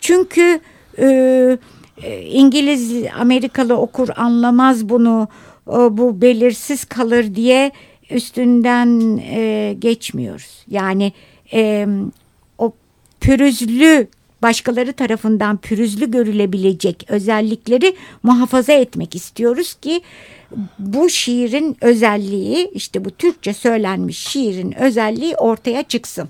[0.00, 0.60] Çünkü
[0.98, 1.58] e,
[2.08, 5.28] İngiliz, Amerikalı okur anlamaz bunu,
[5.68, 7.72] e, bu belirsiz kalır diye
[8.10, 10.64] üstünden e, geçmiyoruz.
[10.68, 11.12] Yani
[11.52, 11.86] e,
[12.58, 12.72] o
[13.20, 14.08] pürüzlü
[14.42, 20.00] başkaları tarafından pürüzlü görülebilecek özellikleri muhafaza etmek istiyoruz ki
[20.78, 26.28] bu şiirin özelliği işte bu Türkçe söylenmiş şiirin özelliği ortaya çıksın.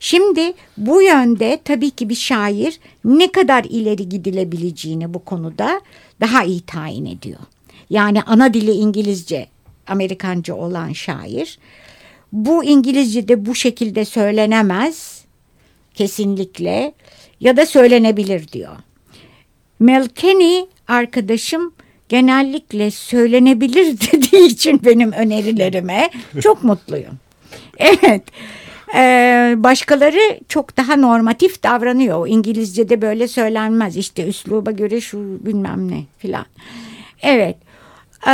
[0.00, 5.80] Şimdi bu yönde tabii ki bir şair ne kadar ileri gidilebileceğini bu konuda
[6.20, 7.40] daha iyi tayin ediyor.
[7.90, 9.46] Yani ana dili İngilizce,
[9.86, 11.58] Amerikanca olan şair
[12.32, 15.24] bu İngilizce'de bu şekilde söylenemez
[15.94, 16.92] kesinlikle
[17.40, 18.76] ya da söylenebilir diyor.
[19.80, 21.72] Mel Kenny arkadaşım
[22.08, 26.10] genellikle söylenebilir dediği için benim önerilerime
[26.42, 27.18] çok mutluyum.
[27.78, 28.22] Evet.
[28.94, 32.28] Ee, başkaları çok daha normatif davranıyor.
[32.28, 33.96] İngilizce'de böyle söylenmez.
[33.96, 36.46] İşte üsluba göre şu bilmem ne filan.
[37.22, 37.56] Evet.
[38.26, 38.32] Ee,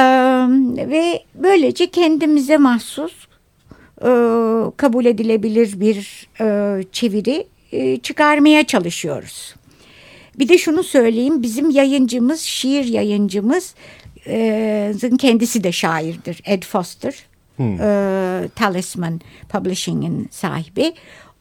[0.90, 3.12] ve böylece kendimize mahsus
[4.02, 4.10] e,
[4.76, 9.54] kabul edilebilir bir e, çeviri e, çıkarmaya çalışıyoruz.
[10.38, 13.74] Bir de şunu söyleyeyim bizim yayıncımız şiir yayıncımız
[14.26, 17.14] e, kendisi de şairdir Ed Foster.
[17.56, 17.80] Hmm.
[17.80, 20.94] E, Talisman Publishing'in sahibi.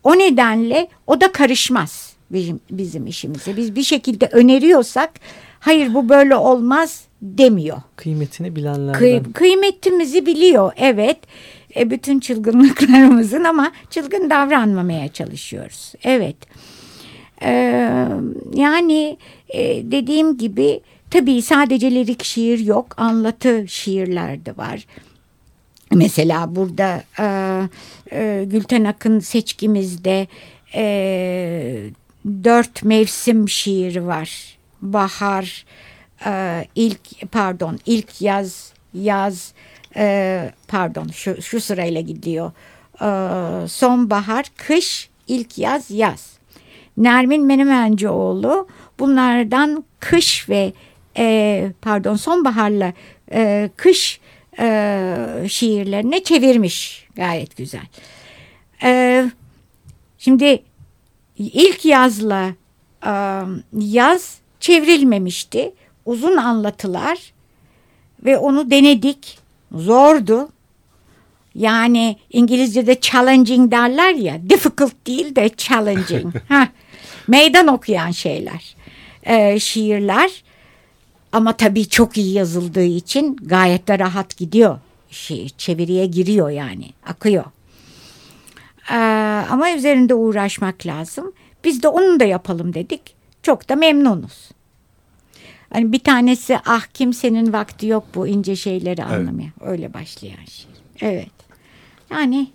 [0.04, 3.58] O nedenle o da karışmaz bizim, bizim işimize.
[3.58, 5.12] Biz bir şekilde öneriyorsak
[5.60, 7.82] hayır bu böyle olmaz demiyor.
[7.95, 9.00] Kıymetini bilenlerden.
[9.00, 11.17] Kıy, kıymetimizi biliyor evet.
[11.76, 15.93] E, bütün çılgınlıklarımızın ama çılgın davranmamaya çalışıyoruz.
[16.04, 16.36] Evet.
[17.43, 17.52] E,
[18.54, 19.17] yani
[19.50, 22.95] e, dediğim gibi tabii sadece lirik şiir yok.
[22.97, 24.86] Anlatı şiirler de var.
[25.91, 27.25] Mesela burada e,
[28.12, 30.27] e, Gülten Akın seçkimizde
[30.75, 30.84] e,
[32.43, 34.58] dört mevsim şiiri var.
[34.82, 35.65] Bahar,
[36.25, 39.54] e, ilk pardon ilk yaz, yaz,
[39.95, 42.51] e, pardon şu, şu sırayla gidiyor.
[43.01, 46.32] E, sonbahar, kış, ilk yaz, yaz.
[46.97, 48.67] Nermin Menemencioğlu
[48.99, 50.73] bunlardan kış ve
[51.17, 52.93] e, pardon sonbaharla
[53.32, 54.20] e, kış
[54.62, 57.88] e, şiirlerine çevirmiş gayet güzel.
[58.84, 59.26] E,
[60.17, 60.63] şimdi
[61.38, 62.50] ilk yazla
[63.06, 63.13] e,
[63.74, 65.74] yaz çevrilmemişti.
[66.06, 67.34] Uzun anlatılar
[68.26, 69.39] ve onu denedik.
[69.71, 70.50] Zordu.
[71.56, 74.50] Yani İngilizce'de challenging derler ya.
[74.50, 76.36] Difficult değil de challenging.
[76.47, 76.67] Heh,
[77.28, 78.76] meydan okuyan şeyler.
[79.24, 80.43] E, şiirler.
[81.31, 84.79] Ama tabii çok iyi yazıldığı için gayet de rahat gidiyor.
[85.09, 86.89] Şey, çeviriye giriyor yani.
[87.05, 87.45] Akıyor.
[88.91, 88.95] Ee,
[89.49, 91.31] ama üzerinde uğraşmak lazım.
[91.63, 93.01] Biz de onu da yapalım dedik.
[93.43, 94.49] Çok da memnunuz.
[95.73, 99.11] Hani bir tanesi ah kimsenin vakti yok bu ince şeyleri evet.
[99.11, 99.49] anlamaya.
[99.61, 100.71] Öyle başlayan şey.
[101.01, 101.32] Evet.
[102.09, 102.47] Yani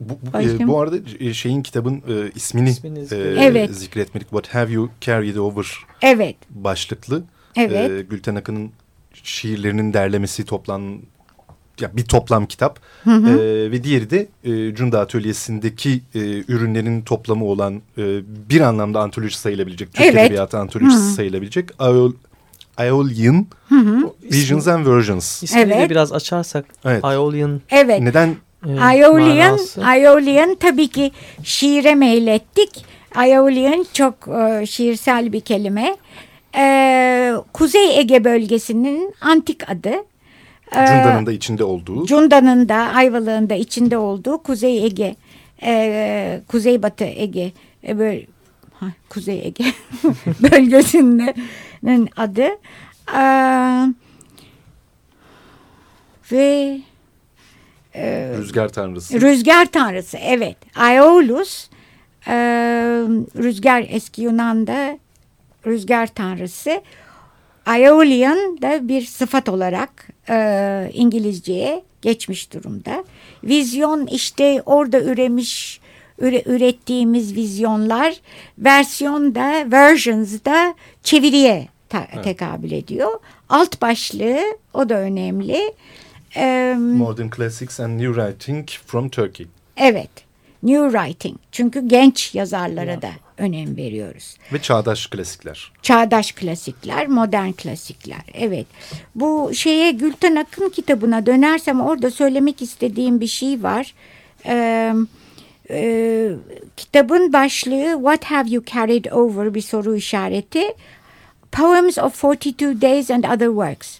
[0.00, 2.70] bu, bu, e, bu arada e, şeyin kitabın e, ismini
[3.10, 3.70] e, evet.
[3.74, 4.30] zikretmedik.
[4.30, 5.66] What have you carried over?
[6.02, 6.36] Evet.
[6.50, 7.22] Başlıklı.
[7.56, 7.90] Evet.
[7.90, 8.70] E, Gülten Akın'ın
[9.22, 10.98] şiirlerinin derlemesi toplan
[11.80, 13.40] ya bir toplam kitap hı hı.
[13.40, 18.02] E, ve diğeri de e, Cunda Atölyesi'ndeki e, ürünlerin toplamı olan e,
[18.50, 20.16] bir anlamda antoloji sayılabilecek, Türk evet.
[20.16, 21.12] Edebiyatı antolojisi hı hı.
[21.12, 22.12] sayılabilecek Aeol,
[22.76, 24.12] Aeolian hı hı.
[24.22, 25.42] Visions and Versions.
[25.42, 25.80] İsmini evet.
[25.80, 27.04] de biraz açarsak evet.
[27.04, 27.60] Aeolian.
[27.70, 28.00] Evet.
[28.00, 28.36] Neden?
[28.68, 32.84] E, Aeolian, Aeolian tabii ki şiire meylettik.
[33.14, 35.96] Aeolian çok e, şiirsel bir kelime.
[36.56, 39.94] E, Kuzey Ege bölgesinin antik adı.
[40.72, 42.06] E, Cunda'nın da içinde olduğu.
[42.06, 45.16] Cunda'nın da Ayvalık'ın da içinde olduğu Kuzey Ege,
[45.62, 47.52] e, Kuzeybatı Ege,
[47.88, 48.26] e, böyle,
[48.72, 49.64] ha, Kuzey Ege
[50.42, 52.48] bölgesinin adı.
[53.14, 53.22] E,
[56.32, 56.80] ve
[58.38, 59.20] Rüzgar tanrısı.
[59.20, 60.56] Rüzgar tanrısı evet.
[60.76, 61.68] Aeolus
[62.26, 62.34] e,
[63.38, 64.98] rüzgar eski Yunan'da
[65.66, 66.82] rüzgar tanrısı.
[67.66, 73.04] Aeolian da bir sıfat olarak e, İngilizceye geçmiş durumda.
[73.44, 75.80] Vizyon işte orada üremiş
[76.18, 78.20] üre, ürettiğimiz vizyonlar
[78.58, 82.24] versiyon da versions da çeviriye ta, evet.
[82.24, 83.20] tekabül ediyor.
[83.48, 84.40] Alt başlığı
[84.74, 85.74] o da önemli.
[86.36, 89.46] E, Modern Classics and New Writing from Turkey.
[89.76, 90.23] Evet.
[90.64, 91.36] New Writing.
[91.52, 93.02] Çünkü genç yazarlara ya.
[93.02, 94.36] da önem veriyoruz.
[94.52, 95.72] Ve çağdaş klasikler.
[95.82, 98.22] Çağdaş klasikler, modern klasikler.
[98.34, 98.66] Evet.
[99.14, 103.94] Bu şeye Gülten Akın kitabına dönersem orada söylemek istediğim bir şey var.
[104.46, 104.94] Ee,
[105.70, 106.30] e,
[106.76, 110.64] kitabın başlığı What Have You Carried Over bir soru işareti.
[111.52, 113.98] Poems of 42 Days and Other Works.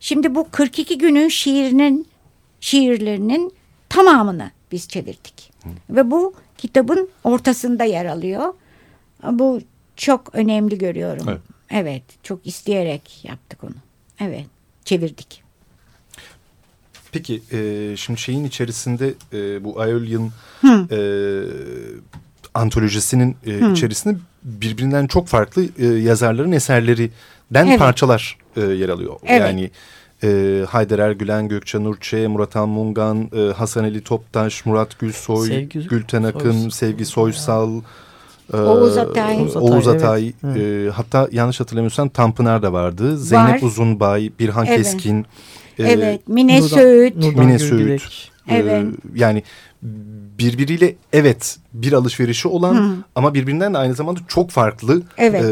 [0.00, 2.06] Şimdi bu 42 günün şiirinin
[2.60, 3.52] şiirlerinin
[3.88, 5.35] tamamını biz çevirdik.
[5.90, 8.54] Ve bu kitabın ortasında yer alıyor.
[9.30, 9.60] Bu
[9.96, 11.26] çok önemli görüyorum.
[11.28, 11.40] Evet.
[11.70, 13.74] evet, çok isteyerek yaptık onu.
[14.20, 14.46] Evet,
[14.84, 15.42] çevirdik.
[17.12, 20.30] Peki, e, şimdi şeyin içerisinde e, bu Aeolian
[20.90, 20.98] e,
[22.54, 27.78] antolojisinin e, içerisinde birbirinden çok farklı e, yazarların eserlerinden evet.
[27.78, 29.16] parçalar e, yer alıyor.
[29.24, 29.40] Evet.
[29.40, 29.70] Yani
[30.22, 36.22] e, Haydar Ergülen, Gökçen Urçe, Murat Almungan, e, Hasan Ali Toptaş, Murat Gülsoy, Sevgi, Gülten
[36.22, 36.70] Akın, Soysal.
[36.70, 37.80] Sevgi Soysal,
[38.52, 40.56] e, Oğuz Atay, Oğuz Atay, evet.
[40.56, 43.18] e, hatta yanlış hatırlamıyorsam Tanpınar da vardı.
[43.18, 43.66] Zeynep Var.
[43.66, 44.78] Uzunbay, Birhan evet.
[44.78, 45.26] Keskin.
[45.78, 47.16] E, evet, Mine Söğüt.
[47.16, 48.30] Mine Söğüt.
[48.48, 48.84] Evet.
[48.84, 49.42] E, yani
[50.38, 52.94] birbiriyle evet bir alışverişi olan Hı.
[53.14, 55.44] ama birbirinden de aynı zamanda çok farklı evet.
[55.44, 55.48] e,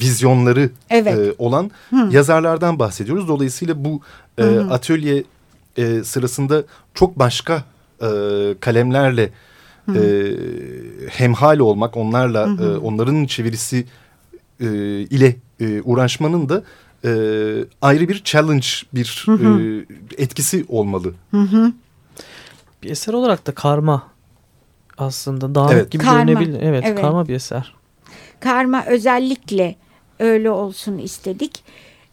[0.00, 1.18] vizyonları evet.
[1.18, 2.08] e, olan Hı.
[2.10, 3.28] yazarlardan bahsediyoruz.
[3.28, 4.00] Dolayısıyla bu
[4.38, 5.24] e, atölye
[5.76, 6.62] e, sırasında
[6.94, 7.64] çok başka
[8.02, 8.08] e,
[8.60, 9.30] kalemlerle
[9.94, 10.32] e,
[11.10, 12.64] hemhal olmak, onlarla Hı.
[12.64, 13.84] e, onların çevirisi
[14.60, 14.66] e,
[15.00, 16.62] ile e, uğraşmanın da
[17.04, 17.10] e,
[17.82, 19.60] ayrı bir challenge, bir hı hı.
[19.60, 21.14] E, etkisi olmalı.
[21.30, 21.72] Hı hı.
[22.82, 24.02] Bir eser olarak da karma
[24.98, 25.90] aslında dağınık evet.
[25.90, 26.22] gibi karma.
[26.22, 26.62] görünebilir.
[26.62, 27.74] Evet, evet, karma bir eser.
[28.40, 29.76] Karma özellikle
[30.18, 31.64] öyle olsun istedik.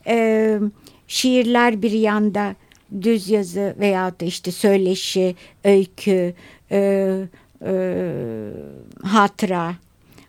[0.07, 0.59] Ee,
[1.07, 2.55] şiirler bir yanda
[3.01, 6.33] düz yazı veya da işte söyleşi, öykü,
[6.71, 7.27] e,
[7.65, 8.05] e,
[9.03, 9.73] hatıra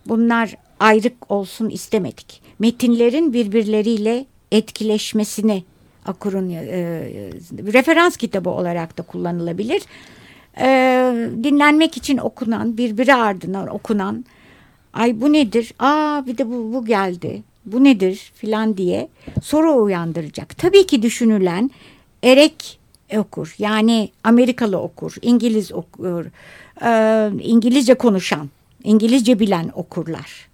[0.07, 2.43] bunlar ayrık olsun istemedik.
[2.59, 5.65] Metinlerin birbirleriyle etkileşmesini
[6.07, 6.61] Akur'un e,
[7.73, 9.83] referans kitabı olarak da kullanılabilir
[10.59, 10.67] e,
[11.45, 14.25] dinlenmek için okunan, birbiri ardına okunan,
[14.93, 19.09] ay bu nedir, aa bir de bu, bu geldi, bu nedir filan diye
[19.43, 20.59] soru uyandıracak.
[20.59, 21.71] Tabii ki düşünülen
[22.23, 22.79] erek
[23.17, 26.25] okur, yani Amerikalı okur, İngiliz okur,
[26.83, 28.51] e, İngilizce konuşan,
[28.85, 30.49] İngilizce bilen okurlar.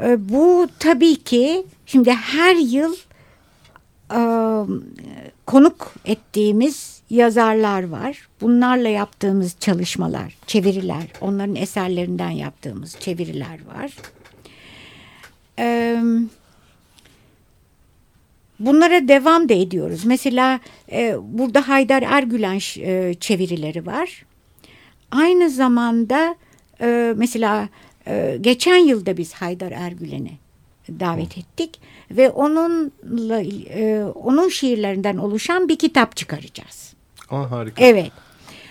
[0.00, 2.94] Evet bu tabii ki şimdi her yıl
[5.48, 8.28] konuk ettiğimiz yazarlar var.
[8.40, 13.92] Bunlarla yaptığımız çalışmalar, çeviriler, onların eserlerinden yaptığımız çeviriler var.
[18.60, 20.04] bunlara devam da ediyoruz.
[20.04, 20.60] Mesela
[21.22, 22.58] burada Haydar Ergülen
[23.14, 24.24] çevirileri var.
[25.10, 26.36] Aynı zamanda
[27.16, 27.68] mesela
[28.40, 30.32] geçen yılda biz Haydar Ergülen'i
[30.88, 31.80] davet ettik
[32.10, 36.94] ve onunla e, onun şiirlerinden oluşan bir kitap çıkaracağız.
[37.30, 37.84] Aa, harika.
[37.84, 38.12] Evet.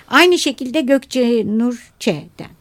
[0.07, 2.57] Aynı şekilde Gökçe Nur Ç'den.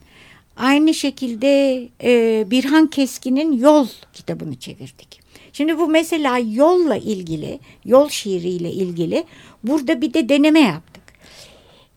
[0.57, 5.21] Aynı şekilde e, Birhan Keskin'in Yol kitabını çevirdik.
[5.53, 9.25] Şimdi bu mesela yolla ilgili, yol şiiriyle ilgili
[9.65, 11.03] burada bir de deneme yaptık.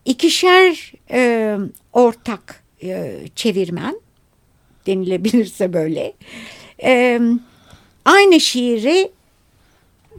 [0.04, 1.56] İkişer e,
[1.92, 4.00] ortak e, çevirmen
[4.86, 6.12] denilebilirse böyle.
[6.82, 7.20] E,
[8.04, 9.10] aynı şiiri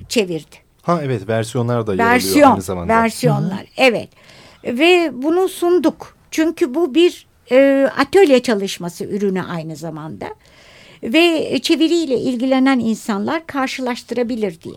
[0.10, 0.56] çevirdi.
[0.82, 2.94] Ha evet versiyonlar da Versiyon, yer aynı zamanda.
[2.94, 3.68] Versiyonlar Hı -hı.
[3.78, 4.10] evet
[4.64, 6.18] ve bunu sunduk.
[6.32, 10.36] Çünkü bu bir e, atölye çalışması ürünü aynı zamanda
[11.04, 14.76] ve çeviriyle ilgilenen insanlar karşılaştırabilir diye.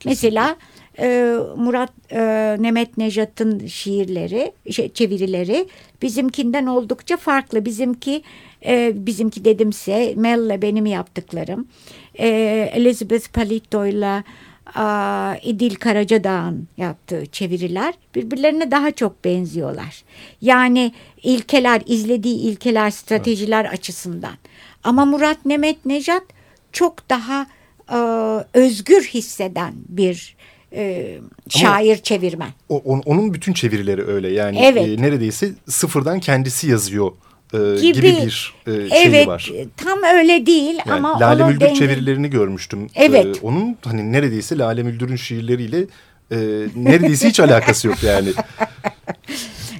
[0.00, 0.10] Kesinlikle.
[0.10, 0.56] Mesela
[0.98, 2.20] e, Murat e,
[2.58, 5.68] Nemet Nejat'ın şiirleri, şey, çevirileri
[6.02, 7.64] bizimkinden oldukça farklı.
[7.64, 8.22] Bizimki
[8.66, 11.68] e, bizimki dedimse Mel'le benim yaptıklarım.
[12.18, 12.28] E,
[12.74, 14.24] Elizabeth Palito'yla
[15.42, 20.02] İdil Karacadağ'ın yaptığı çeviriler birbirlerine daha çok benziyorlar.
[20.40, 20.92] Yani
[21.22, 23.74] ilkeler, izlediği ilkeler, stratejiler evet.
[23.74, 24.34] açısından.
[24.84, 26.22] Ama Murat Nemet Nejat
[26.72, 27.46] çok daha
[27.92, 27.98] e,
[28.58, 30.36] özgür hisseden bir
[30.72, 31.14] e,
[31.48, 32.50] şair Ama çevirmen.
[32.68, 34.88] O, onun bütün çevirileri öyle yani evet.
[34.88, 37.12] e, neredeyse sıfırdan kendisi yazıyor
[37.54, 39.50] e, gibi, gibi bir e, şeyi evet, var.
[39.54, 41.74] Evet tam öyle değil yani ama Lale Müldür denge...
[41.74, 42.86] çevirilerini görmüştüm.
[42.94, 43.36] Evet.
[43.36, 45.78] E, onun hani neredeyse Lale Müldür'ün şiirleriyle
[46.30, 46.36] e,
[46.76, 48.28] neredeyse hiç alakası yok yani.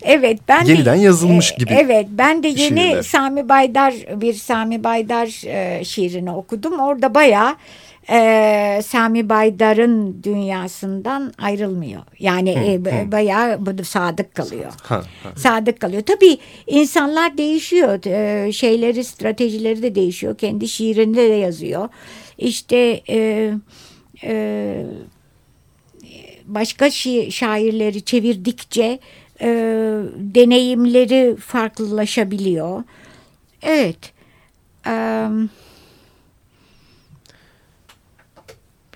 [0.02, 1.72] Evet ben yeniden de, yazılmış gibi.
[1.72, 3.02] Evet ben de yeni şiirler.
[3.02, 6.80] Sami Baydar bir Sami Baydar e, şiirini okudum.
[6.80, 7.56] Orada bayağı
[8.10, 12.02] e, Sami Baydar'ın dünyasından ayrılmıyor.
[12.18, 13.12] Yani hı, e, hı.
[13.12, 14.72] bayağı sadık kalıyor.
[14.82, 15.32] Ha, ha.
[15.36, 16.02] Sadık kalıyor.
[16.02, 18.06] Tabii insanlar değişiyor.
[18.06, 20.38] E, şeyleri, stratejileri de değişiyor.
[20.38, 21.88] Kendi şiirinde de yazıyor.
[22.38, 23.50] İşte e,
[24.24, 24.86] e,
[26.46, 28.98] başka şi şairleri çevirdikçe
[29.40, 29.48] e,
[30.16, 32.82] deneyimleri farklılaşabiliyor.
[33.62, 34.12] Evet.
[34.86, 35.50] Evet.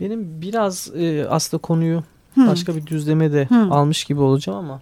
[0.02, 2.46] Benim biraz e, aslında konuyu hmm.
[2.46, 3.72] başka bir düzleme de hmm.
[3.72, 4.80] almış gibi olacağım ama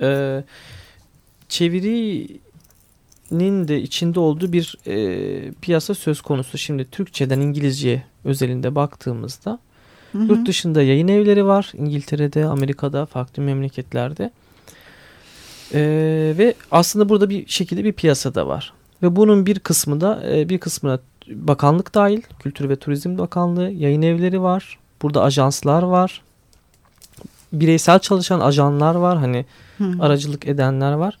[0.00, 0.44] e,
[1.48, 2.38] çevirinin
[3.68, 6.58] de içinde olduğu bir e, piyasa söz konusu.
[6.58, 9.58] Şimdi Türkçeden İngilizce özelinde baktığımızda
[10.12, 11.72] hı yurt dışında yayın evleri var.
[11.74, 14.30] İngiltere'de, Amerika'da, farklı memleketlerde.
[15.74, 15.80] E,
[16.38, 18.72] ve aslında burada bir şekilde bir piyasa da var.
[19.02, 21.00] Ve bunun bir kısmı da e, bir kısmına
[21.30, 24.78] bakanlık dahil, Kültür ve Turizm Bakanlığı, yayın evleri var.
[25.02, 26.22] Burada ajanslar var.
[27.52, 29.18] Bireysel çalışan ajanlar var.
[29.18, 29.46] Hani
[29.78, 29.92] Hı.
[30.00, 31.18] aracılık edenler var.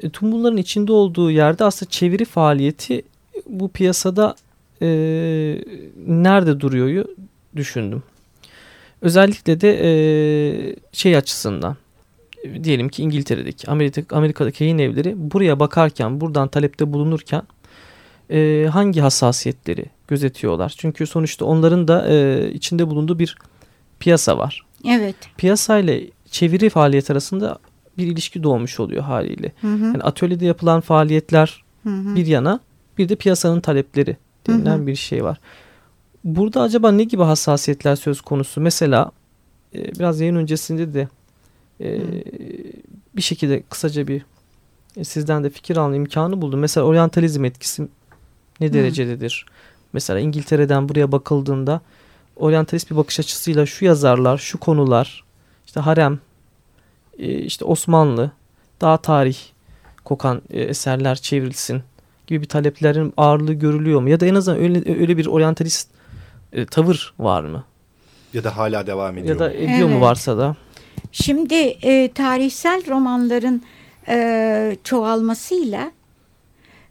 [0.00, 3.02] E, tüm bunların içinde olduğu yerde aslında çeviri faaliyeti
[3.46, 4.34] bu piyasada
[4.82, 4.88] e,
[6.06, 7.04] nerede duruyor
[7.56, 8.02] düşündüm.
[9.02, 9.90] Özellikle de e,
[10.92, 11.76] şey açısından
[12.62, 17.42] diyelim ki İngiltere'deki Amerika, Amerika'daki yayın evleri buraya bakarken buradan talepte bulunurken
[18.30, 20.74] e, hangi hassasiyetleri gözetiyorlar?
[20.78, 23.36] Çünkü sonuçta onların da e, içinde bulunduğu bir
[24.00, 24.66] piyasa var.
[24.88, 25.16] Evet.
[25.36, 27.58] Piyasa ile çeviri faaliyet arasında
[27.98, 29.52] bir ilişki doğmuş oluyor haliyle.
[29.60, 29.84] Hı hı.
[29.84, 32.14] Yani atölyede yapılan faaliyetler hı hı.
[32.14, 32.60] bir yana
[32.98, 34.16] bir de piyasanın talepleri
[34.46, 34.86] denilen hı hı.
[34.86, 35.40] bir şey var.
[36.24, 38.60] Burada acaba ne gibi hassasiyetler söz konusu?
[38.60, 39.10] Mesela
[39.74, 41.08] e, biraz yayın öncesinde de
[41.80, 42.00] e,
[43.16, 44.22] bir şekilde kısaca bir
[44.96, 46.60] e, sizden de fikir alma imkanı buldum.
[46.60, 47.88] Mesela oryantalizm etkisi
[48.60, 49.44] ne derecededir?
[49.46, 49.54] Hmm.
[49.92, 51.80] Mesela İngiltere'den buraya bakıldığında
[52.36, 55.24] oryantalist bir bakış açısıyla şu yazarlar, şu konular,
[55.66, 56.18] işte harem,
[57.18, 58.30] e, işte Osmanlı,
[58.80, 59.38] daha tarih
[60.04, 61.82] kokan e, eserler çevrilsin
[62.26, 64.08] gibi bir taleplerin ağırlığı görülüyor mu?
[64.08, 65.88] Ya da en azından öyle, öyle bir oryantalist
[66.52, 67.64] e, tavır var mı?
[68.34, 69.90] Ya da hala devam ediyor Ya da ediyor evet.
[69.90, 70.56] mu varsa da?
[71.12, 73.62] Şimdi e, tarihsel romanların
[74.08, 75.92] e, çoğalmasıyla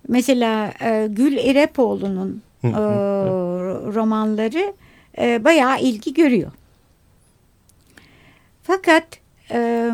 [0.07, 2.69] Mesela e, Gül İrepoğlu'nun e,
[3.93, 4.73] romanları
[5.17, 6.51] e, bayağı ilgi görüyor.
[8.63, 9.19] Fakat
[9.51, 9.91] e,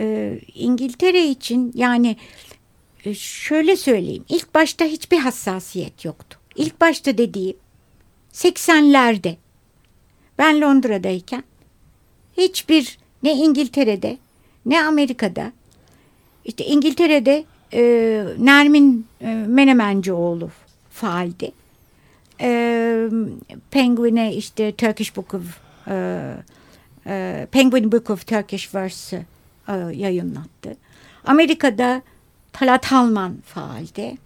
[0.00, 2.16] e, İngiltere için yani
[3.04, 4.24] e, şöyle söyleyeyim.
[4.28, 6.38] ilk başta hiçbir hassasiyet yoktu.
[6.56, 7.56] İlk başta dediğim
[8.32, 9.34] 80'lerde
[10.38, 11.44] ben Londra'dayken
[12.36, 14.18] hiçbir ne İngiltere'de
[14.66, 15.52] ne Amerika'da
[16.44, 17.82] işte İngiltere'de e,
[18.38, 20.50] Nermin e, Menemencioğlu
[20.90, 21.52] faaldi.
[22.40, 23.08] E,
[23.70, 26.34] Penguin'e işte Turkish Book of e,
[27.06, 29.26] e, Penguin Book of Turkish Verse
[29.68, 30.76] e, yayınlattı.
[31.24, 32.02] Amerika'da
[32.52, 34.16] Talat Halman faaldi.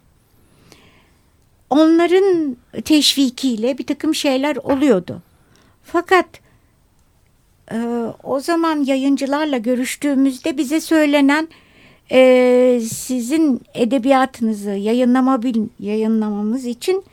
[1.69, 5.21] Onların teşvikiyle bir takım şeyler oluyordu.
[5.83, 6.25] Fakat
[7.71, 7.77] e,
[8.23, 11.47] o zaman yayıncılarla görüştüğümüzde bize söylenen
[12.11, 17.03] e, sizin edebiyatınızı yayınlamabil, yayınlamamız için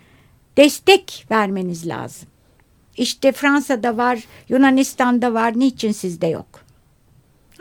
[0.57, 2.29] destek vermeniz lazım.
[2.97, 6.61] İşte Fransa'da var, Yunanistan'da var, niçin sizde yok?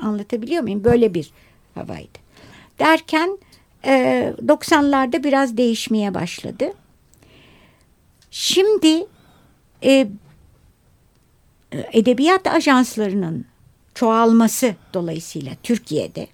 [0.01, 0.83] Anlatabiliyor muyum?
[0.83, 1.31] Böyle bir
[1.75, 2.19] havaydı.
[2.79, 3.38] Derken
[3.85, 6.73] e, 90'larda biraz değişmeye başladı.
[8.31, 9.05] Şimdi
[9.83, 10.07] e,
[11.71, 13.45] edebiyat ajanslarının
[13.93, 16.27] çoğalması dolayısıyla Türkiye'de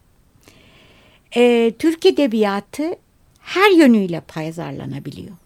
[1.35, 2.95] e, Türk Edebiyatı
[3.39, 5.37] her yönüyle pazarlanabiliyor.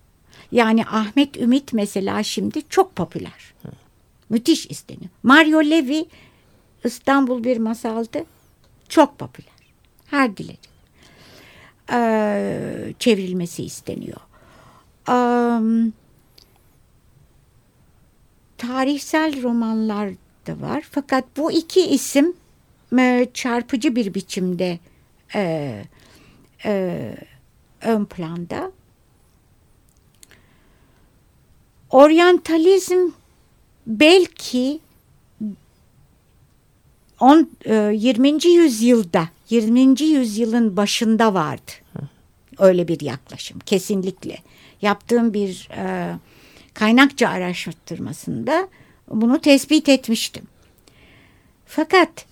[0.51, 3.53] Yani Ahmet Ümit mesela şimdi çok popüler.
[4.29, 5.09] Müthiş isteniyor.
[5.23, 6.05] Mario Levi
[6.83, 8.25] İstanbul bir masaldı.
[8.89, 9.53] Çok popüler.
[10.05, 10.59] Her dilerim.
[11.91, 14.21] Ee, çevrilmesi isteniyor.
[15.09, 15.13] Ee,
[18.57, 20.09] tarihsel romanlar
[20.47, 20.83] da var.
[20.91, 22.33] Fakat bu iki isim
[22.99, 24.79] e, çarpıcı bir biçimde
[25.35, 25.83] e,
[26.65, 27.15] e,
[27.81, 28.71] ön planda.
[31.89, 33.09] Oryantalizm
[33.87, 34.79] belki
[37.19, 38.47] on, e, 20.
[38.47, 40.01] yüzyılda 20.
[40.03, 41.71] yüzyılın başında vardı.
[42.59, 44.37] Öyle bir yaklaşım kesinlikle.
[44.81, 46.15] Yaptığım bir e,
[46.73, 48.67] kaynakça araştırmasında
[49.09, 50.47] bunu tespit etmiştim.
[51.65, 52.25] Fakat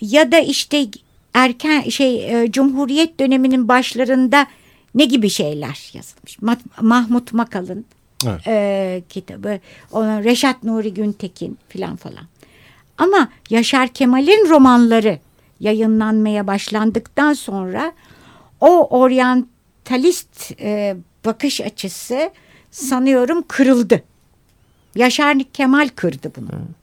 [0.00, 0.86] ya da işte
[1.34, 4.46] erken şey e, Cumhuriyet döneminin başlarında
[4.94, 6.38] ne gibi şeyler yazılmış?
[6.80, 7.84] Mahmut Makal'ın
[8.26, 8.46] evet.
[8.46, 9.60] e, kitabı,
[9.92, 12.26] ona Reşat Nuri Güntekin filan falan.
[12.98, 15.18] Ama Yaşar Kemal'in romanları
[15.60, 17.92] yayınlanmaya başlandıktan sonra
[18.60, 22.30] o oryantalist e, bakış açısı
[22.70, 24.02] sanıyorum kırıldı.
[24.94, 26.48] Yaşar Kemal kırdı bunu.
[26.48, 26.81] Hmm.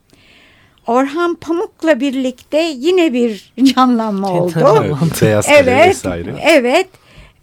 [0.89, 4.53] Orhan Pamuk'la birlikte yine bir canlanma oldu.
[4.55, 6.35] Evet, Beyaz evet, vesaire.
[6.43, 6.87] Evet.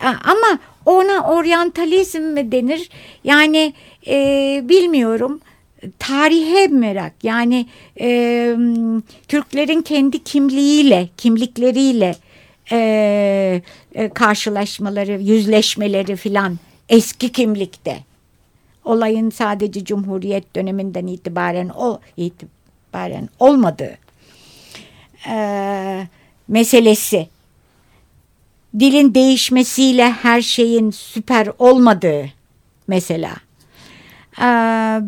[0.00, 2.90] Ama ona oryantalizm mi denir?
[3.24, 3.72] Yani
[4.06, 5.40] e, bilmiyorum.
[5.98, 7.12] Tarihe merak.
[7.22, 7.66] Yani
[8.00, 8.56] e,
[9.28, 12.16] Türklerin kendi kimliğiyle, kimlikleriyle
[12.72, 13.62] e,
[13.94, 17.98] e, karşılaşmaları, yüzleşmeleri filan eski kimlikte.
[18.84, 22.00] Olayın sadece Cumhuriyet döneminden itibaren o
[22.96, 23.98] itibaren olmadığı
[25.28, 26.06] e,
[26.48, 27.28] meselesi
[28.78, 32.26] dilin değişmesiyle her şeyin süper olmadığı
[32.88, 33.36] mesela.
[34.38, 34.42] Ee,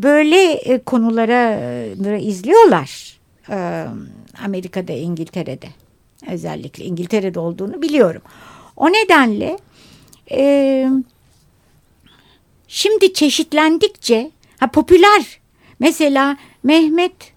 [0.02, 1.60] böyle e, konulara
[2.10, 3.18] e, izliyorlar
[3.50, 3.84] ee,
[4.44, 5.68] Amerika'da, İngiltere'de.
[6.30, 8.22] Özellikle İngiltere'de olduğunu biliyorum.
[8.76, 9.58] O nedenle
[10.30, 10.88] e,
[12.68, 14.30] şimdi çeşitlendikçe
[14.60, 15.38] ha, popüler
[15.80, 17.32] mesela Mehmet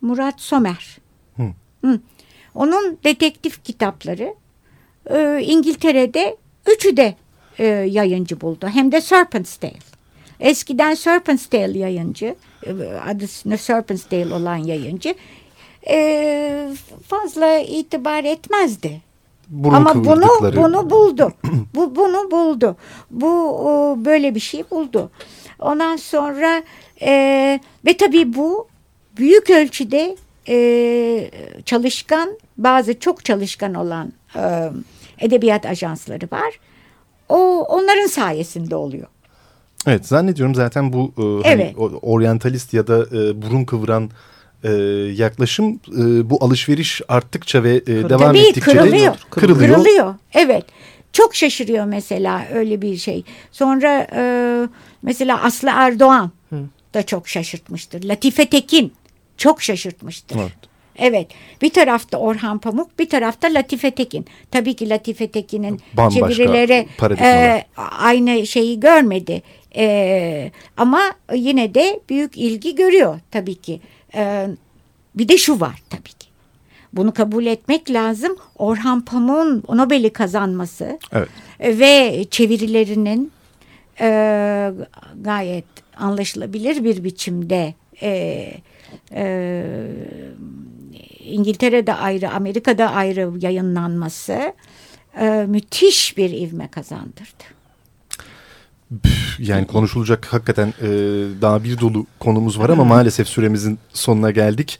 [0.00, 0.98] Murat Somer.
[1.36, 1.42] Hı.
[1.84, 2.00] Hı.
[2.54, 4.34] Onun detektif kitapları
[5.10, 6.36] e, İngiltere'de
[6.66, 7.14] üçü de
[7.58, 8.68] e, yayıncı buldu.
[8.68, 9.78] Hem de Serpent's Tale.
[10.40, 12.34] Eskiden Serpent's Tale yayıncı,
[12.66, 12.70] e,
[13.08, 13.28] adı
[13.58, 15.14] Serpent's Tale olan yayıncı
[15.88, 16.68] e,
[17.08, 19.00] fazla itibar etmezdi.
[19.48, 21.32] Burun Ama bunu bunu buldu.
[21.74, 22.76] Bu bunu buldu.
[23.10, 23.28] Bu
[23.68, 25.10] o, böyle bir şey buldu.
[25.58, 26.62] Ondan sonra
[27.02, 28.68] e, ve tabii bu
[29.16, 30.16] büyük ölçüde
[30.48, 31.30] e,
[31.64, 34.70] çalışkan bazı çok çalışkan olan e,
[35.20, 36.60] edebiyat ajansları var.
[37.28, 39.06] O onların sayesinde oluyor.
[39.86, 41.74] Evet zannediyorum zaten bu e, hani evet.
[41.78, 44.10] hani, oryantalist ya da e, burun kıvıran
[44.64, 44.70] e,
[45.16, 49.14] yaklaşım e, bu alışveriş arttıkça ve e, devam Tabii, ettikçe kırılıyor.
[49.14, 49.74] De kırılıyor.
[49.74, 50.14] Kırılıyor.
[50.32, 50.64] Evet.
[51.12, 53.24] Çok şaşırıyor mesela öyle bir şey.
[53.52, 54.22] Sonra e,
[55.02, 56.56] mesela Aslı Erdoğan Hı.
[56.94, 58.04] da çok şaşırtmıştır.
[58.04, 58.92] Latife Tekin
[59.36, 60.36] çok şaşırtmıştır.
[60.40, 60.76] Evet.
[60.98, 61.26] Evet.
[61.62, 64.26] Bir tarafta Orhan Pamuk, bir tarafta Latife Tekin.
[64.50, 65.80] Tabii ki Latife Tekin'in
[66.10, 66.88] çevirileri
[67.20, 67.64] e,
[67.98, 69.42] aynı şeyi görmedi.
[69.76, 71.00] E, ama
[71.34, 73.80] yine de büyük ilgi görüyor tabii ki.
[74.14, 74.46] E,
[75.14, 76.26] bir de şu var tabii ki.
[76.92, 78.36] Bunu kabul etmek lazım.
[78.58, 81.28] Orhan Pamuk'un Nobel'i kazanması evet.
[81.60, 83.32] ve çevirilerinin
[84.00, 84.08] e,
[85.20, 85.64] gayet
[85.96, 88.52] anlaşılabilir bir biçimde e,
[89.12, 89.64] e,
[91.20, 94.54] İngiltere'de ayrı, Amerika'da ayrı yayınlanması
[95.20, 97.44] e, müthiş bir ivme kazandırdı.
[99.38, 100.88] Yani konuşulacak hakikaten e,
[101.42, 104.78] daha bir dolu konumuz var ama maalesef süremizin sonuna geldik.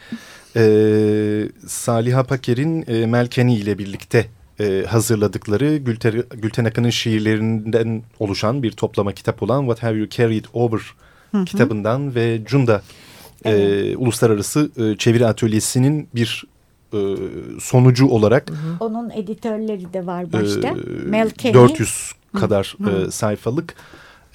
[0.56, 4.26] E, Saliha Paker'in e, Melkeni ile birlikte
[4.60, 10.44] e, hazırladıkları Gülter, Gülten Akın'ın şiirlerinden oluşan bir toplama kitap olan What Have You Carried
[10.52, 10.80] Over
[11.32, 11.44] hı hı.
[11.44, 12.82] kitabından ve Cunda
[13.44, 13.94] evet.
[13.94, 16.44] e, Uluslararası e, Çeviri Atölyesi'nin bir
[16.92, 16.98] e,
[17.60, 18.50] sonucu olarak.
[18.50, 18.76] Hı hı.
[18.80, 20.68] Onun editörleri de var başta.
[20.68, 20.74] E,
[21.06, 21.54] Mel Kenny.
[21.54, 23.06] 400 kadar hı hı.
[23.06, 23.74] E, sayfalık.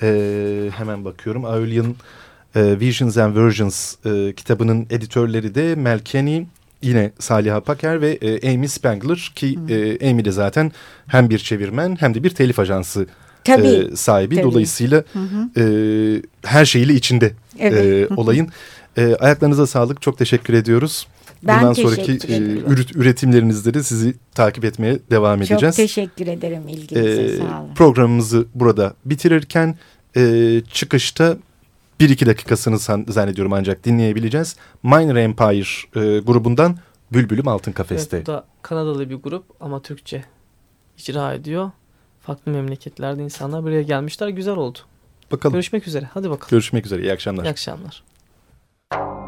[0.01, 1.45] E, hemen bakıyorum.
[1.45, 1.95] Aurelian
[2.55, 6.45] e, Visions and Versions e, kitabının editörleri de Mel Kenny,
[6.81, 10.71] yine Saliha Paker ve e, Amy Spangler ki e, Amy de zaten
[11.07, 13.07] hem bir çevirmen hem de bir telif ajansı
[13.43, 14.35] tabii, e, sahibi.
[14.35, 14.45] Tabii.
[14.45, 15.61] Dolayısıyla hı hı.
[15.61, 15.65] E,
[16.43, 18.11] her şeyiyle içinde evet.
[18.11, 18.49] e, olayın.
[18.97, 20.01] E, ayaklarınıza sağlık.
[20.01, 21.07] Çok teşekkür ediyoruz.
[21.43, 22.37] Ben Bundan sonraki e,
[22.95, 25.61] üretimlerinizde de sizi takip etmeye devam edeceğiz.
[25.61, 27.23] Çok teşekkür ederim ilginize.
[27.23, 27.73] Ee, sağ olun.
[27.75, 29.77] Programımızı burada bitirirken
[30.17, 31.37] e, çıkışta
[31.99, 34.55] bir iki dakikasını zannediyorum ancak dinleyebileceğiz.
[34.83, 35.59] Minor Empire
[35.95, 36.77] e, grubundan
[37.13, 38.17] Bülbülüm Altın Kafeste.
[38.17, 40.23] Evet, bu da Kanadalı bir grup ama Türkçe
[40.97, 41.71] icra ediyor.
[42.21, 44.27] Farklı memleketlerde insanlar buraya gelmişler.
[44.27, 44.77] Güzel oldu.
[45.31, 45.53] Bakalım.
[45.53, 46.09] Görüşmek üzere.
[46.13, 46.49] Hadi bakalım.
[46.49, 47.01] Görüşmek üzere.
[47.01, 47.43] İyi akşamlar.
[47.45, 48.03] İyi akşamlar.
[48.91, 49.20] you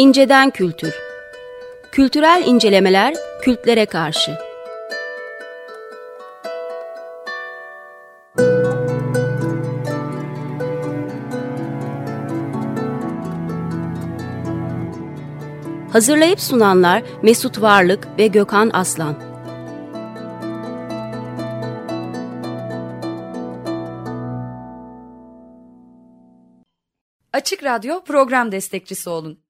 [0.00, 0.94] İnceden Kültür.
[1.92, 4.38] Kültürel incelemeler kültlere karşı.
[15.92, 19.16] Hazırlayıp sunanlar Mesut Varlık ve Gökhan Aslan.
[27.32, 29.49] Açık Radyo program destekçisi olun